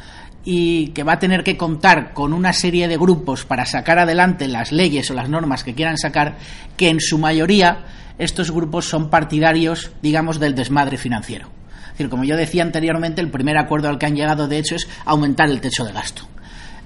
y 0.44 0.88
que 0.88 1.04
va 1.04 1.12
a 1.12 1.18
tener 1.20 1.44
que 1.44 1.56
contar 1.56 2.12
con 2.12 2.32
una 2.32 2.52
serie 2.52 2.88
de 2.88 2.96
grupos 2.96 3.44
para 3.44 3.66
sacar 3.66 4.00
adelante 4.00 4.48
las 4.48 4.72
leyes 4.72 5.08
o 5.12 5.14
las 5.14 5.28
normas 5.28 5.62
que 5.62 5.74
quieran 5.74 5.96
sacar, 5.96 6.38
que 6.76 6.88
en 6.88 6.98
su 6.98 7.18
mayoría 7.18 7.84
estos 8.18 8.50
grupos 8.50 8.88
son 8.88 9.10
partidarios, 9.10 9.92
digamos, 10.02 10.40
del 10.40 10.56
desmadre 10.56 10.98
financiero. 10.98 11.46
Es 11.84 11.92
decir, 11.92 12.08
como 12.08 12.24
yo 12.24 12.36
decía 12.36 12.64
anteriormente, 12.64 13.20
el 13.20 13.30
primer 13.30 13.58
acuerdo 13.58 13.88
al 13.88 13.98
que 13.98 14.06
han 14.06 14.16
llegado, 14.16 14.48
de 14.48 14.58
hecho, 14.58 14.74
es 14.74 14.88
aumentar 15.04 15.48
el 15.48 15.60
techo 15.60 15.84
de 15.84 15.92
gasto. 15.92 16.31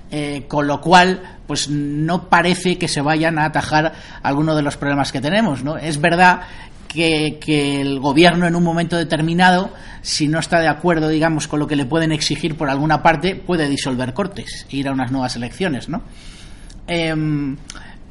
Eh, 0.08 0.44
con 0.46 0.68
lo 0.68 0.80
cual 0.80 1.20
pues 1.48 1.68
no 1.68 2.28
parece 2.28 2.78
que 2.78 2.86
se 2.86 3.00
vayan 3.00 3.40
a 3.40 3.46
atajar 3.46 3.92
algunos 4.22 4.54
de 4.54 4.62
los 4.62 4.76
problemas 4.76 5.10
que 5.10 5.20
tenemos 5.20 5.64
no 5.64 5.78
es 5.78 6.00
verdad 6.00 6.42
que, 6.86 7.40
que, 7.40 7.80
el 7.80 7.98
gobierno 7.98 8.46
en 8.46 8.54
un 8.54 8.62
momento 8.62 8.96
determinado 8.96 9.72
si 10.02 10.28
no 10.28 10.38
está 10.38 10.60
de 10.60 10.68
acuerdo 10.68 11.08
digamos 11.08 11.48
con 11.48 11.58
lo 11.58 11.66
que 11.66 11.74
le 11.74 11.86
pueden 11.86 12.12
exigir 12.12 12.56
por 12.56 12.70
alguna 12.70 13.02
parte 13.02 13.34
puede 13.34 13.68
disolver 13.68 14.14
cortes 14.14 14.64
e 14.70 14.76
ir 14.76 14.86
a 14.86 14.92
unas 14.92 15.10
nuevas 15.10 15.34
elecciones 15.34 15.88
no 15.88 16.02
em, 16.86 17.56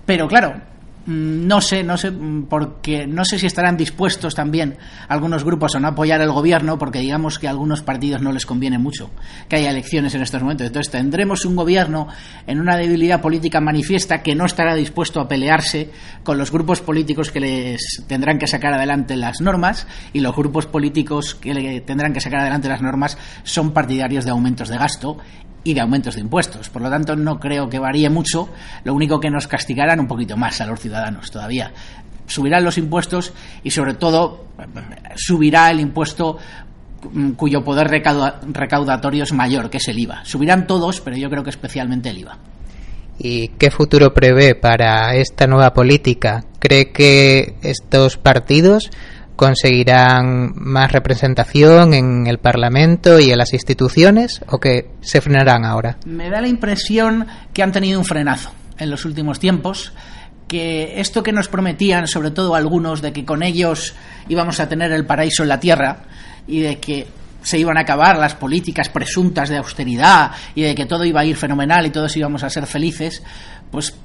pero 0.05 0.27
claro 0.27 0.74
no 1.05 1.61
sé, 1.61 1.83
no 1.83 1.97
sé, 1.97 2.11
mm, 2.11 2.45
porque 2.47 3.05
no 3.05 3.25
sé 3.25 3.37
si 3.37 3.45
estarán 3.45 3.77
dispuestos 3.77 4.33
también 4.33 4.77
algunos 5.07 5.43
grupos 5.43 5.75
a 5.75 5.79
no 5.79 5.89
apoyar 5.89 6.21
el 6.21 6.31
gobierno, 6.31 6.77
porque 6.77 6.99
digamos 6.99 7.37
que 7.37 7.47
a 7.47 7.51
algunos 7.51 7.81
partidos 7.81 8.21
no 8.21 8.31
les 8.31 8.45
conviene 8.45 8.79
mucho 8.79 9.11
que 9.47 9.57
haya 9.57 9.69
elecciones 9.69 10.15
en 10.15 10.21
estos 10.21 10.41
momentos. 10.41 10.67
Entonces 10.67 10.91
tendremos 10.91 11.45
un 11.45 11.55
gobierno 11.55 12.07
en 12.47 12.59
una 12.59 12.77
debilidad 12.77 13.21
política 13.21 13.61
manifiesta 13.61 14.23
que 14.23 14.35
no 14.35 14.45
estará 14.45 14.75
dispuesto 14.75 15.19
a 15.19 15.27
pelearse 15.27 15.91
con 16.23 16.37
los 16.37 16.51
grupos 16.51 16.81
políticos 16.81 17.31
que 17.31 17.39
les 17.39 18.03
tendrán 18.07 18.39
que 18.39 18.47
sacar 18.47 18.73
adelante 18.73 19.15
las 19.15 19.41
normas 19.41 19.87
y 20.13 20.21
los 20.21 20.35
grupos 20.35 20.65
políticos 20.65 21.35
que 21.35 21.53
le 21.53 21.81
tendrán 21.81 22.13
que 22.13 22.21
sacar 22.21 22.41
adelante 22.41 22.67
las 22.67 22.81
normas 22.81 23.17
son 23.43 23.71
partidarios 23.71 24.25
de 24.25 24.31
aumentos 24.31 24.69
de 24.69 24.77
gasto 24.77 25.17
y 25.65 25.73
de 25.73 25.81
aumentos 25.81 26.15
de 26.15 26.21
impuestos. 26.21 26.69
Por 26.69 26.81
lo 26.81 26.89
tanto, 26.89 27.17
no 27.17 27.37
creo 27.39 27.67
que 27.67 27.79
varíe 27.79 28.09
mucho. 28.09 28.47
Lo 28.85 28.93
único 28.93 29.19
que 29.19 29.29
nos 29.29 29.47
castigarán 29.47 29.99
un 29.99 30.07
poquito 30.07 30.37
más 30.37 30.61
a 30.61 30.65
los 30.65 30.79
ciudadanos 30.79 31.29
todavía. 31.31 31.73
Subirán 32.27 32.63
los 32.63 32.77
impuestos 32.77 33.33
y, 33.63 33.71
sobre 33.71 33.95
todo, 33.95 34.45
subirá 35.15 35.71
el 35.71 35.79
impuesto 35.79 36.37
mm, 37.11 37.31
cuyo 37.31 37.63
poder 37.63 37.87
recaudatorio 37.89 39.23
es 39.23 39.33
mayor, 39.33 39.69
que 39.69 39.77
es 39.77 39.87
el 39.87 39.99
IVA. 39.99 40.23
Subirán 40.23 40.67
todos, 40.67 41.01
pero 41.01 41.17
yo 41.17 41.29
creo 41.29 41.43
que 41.43 41.49
especialmente 41.49 42.09
el 42.09 42.19
IVA. 42.19 42.37
¿Y 43.17 43.47
qué 43.49 43.71
futuro 43.71 44.13
prevé 44.13 44.53
para 44.55 45.15
esta 45.15 45.47
nueva 45.47 45.73
política? 45.73 46.43
¿Cree 46.59 46.91
que 46.91 47.55
estos 47.63 48.17
partidos 48.17 48.91
conseguirán 49.35 50.53
más 50.55 50.91
representación 50.91 51.93
en 51.93 52.27
el 52.27 52.39
Parlamento 52.39 53.19
y 53.19 53.31
en 53.31 53.37
las 53.37 53.53
instituciones 53.53 54.41
o 54.47 54.59
que 54.59 54.89
se 55.01 55.21
frenarán 55.21 55.65
ahora? 55.65 55.97
Me 56.05 56.29
da 56.29 56.41
la 56.41 56.47
impresión 56.47 57.27
que 57.53 57.63
han 57.63 57.71
tenido 57.71 57.99
un 57.99 58.05
frenazo 58.05 58.51
en 58.77 58.89
los 58.89 59.05
últimos 59.05 59.39
tiempos 59.39 59.93
que 60.47 60.99
esto 60.99 61.23
que 61.23 61.31
nos 61.31 61.47
prometían, 61.47 62.07
sobre 62.07 62.31
todo 62.31 62.55
algunos, 62.55 63.01
de 63.01 63.11
que 63.11 63.25
con 63.25 63.41
ellos 63.43 63.95
íbamos 64.27 64.59
a 64.59 64.69
tener 64.69 64.91
el 64.91 65.05
paraíso 65.05 65.43
en 65.43 65.49
la 65.49 65.59
tierra 65.59 66.03
y 66.47 66.59
de 66.59 66.79
que 66.79 67.07
se 67.41 67.59
iban 67.59 67.77
a 67.77 67.81
acabar 67.81 68.17
las 68.17 68.35
políticas 68.35 68.89
presuntas 68.89 69.49
de 69.49 69.57
austeridad 69.57 70.31
y 70.55 70.63
de 70.63 70.75
que 70.75 70.85
todo 70.85 71.05
iba 71.05 71.21
a 71.21 71.25
ir 71.25 71.35
fenomenal 71.35 71.85
y 71.85 71.91
todos 71.91 72.15
íbamos 72.17 72.43
a 72.43 72.49
ser 72.49 72.65
felices, 72.65 73.21
pues 73.71 73.95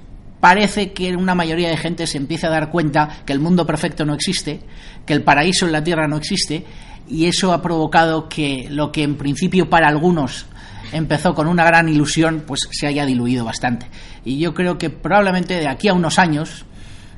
parece 0.41 0.93
que 0.93 1.15
una 1.15 1.35
mayoría 1.35 1.69
de 1.69 1.77
gente 1.77 2.07
se 2.07 2.19
empieza 2.19 2.49
a 2.49 2.51
dar 2.51 2.71
cuenta 2.71 3.23
que 3.25 3.33
el 3.33 3.41
mundo 3.41 3.67
perfecto 3.67 4.05
no 4.05 4.15
existe, 4.15 4.61
que 5.07 5.13
el 5.13 5.23
paraíso 5.23 5.67
en 5.67 5.73
la 5.73 5.85
tierra 5.85 6.09
no 6.09 6.17
existe, 6.17 6.65
y 7.09 7.27
eso 7.27 7.53
ha 7.53 7.61
provocado 7.61 8.29
que 8.29 8.69
lo 8.71 8.91
que 8.91 9.03
en 9.03 9.17
principio 9.17 9.69
para 9.69 9.89
algunos 9.89 10.47
empezó 10.93 11.35
con 11.35 11.47
una 11.47 11.65
gran 11.65 11.89
ilusión, 11.89 12.45
pues 12.47 12.69
se 12.71 12.87
haya 12.87 13.05
diluido 13.05 13.45
bastante. 13.45 13.87
Y 14.25 14.39
yo 14.39 14.55
creo 14.55 14.79
que 14.79 14.91
probablemente 14.91 15.55
de 15.55 15.69
aquí 15.69 15.89
a 15.89 15.95
unos 15.95 16.19
años, 16.19 16.65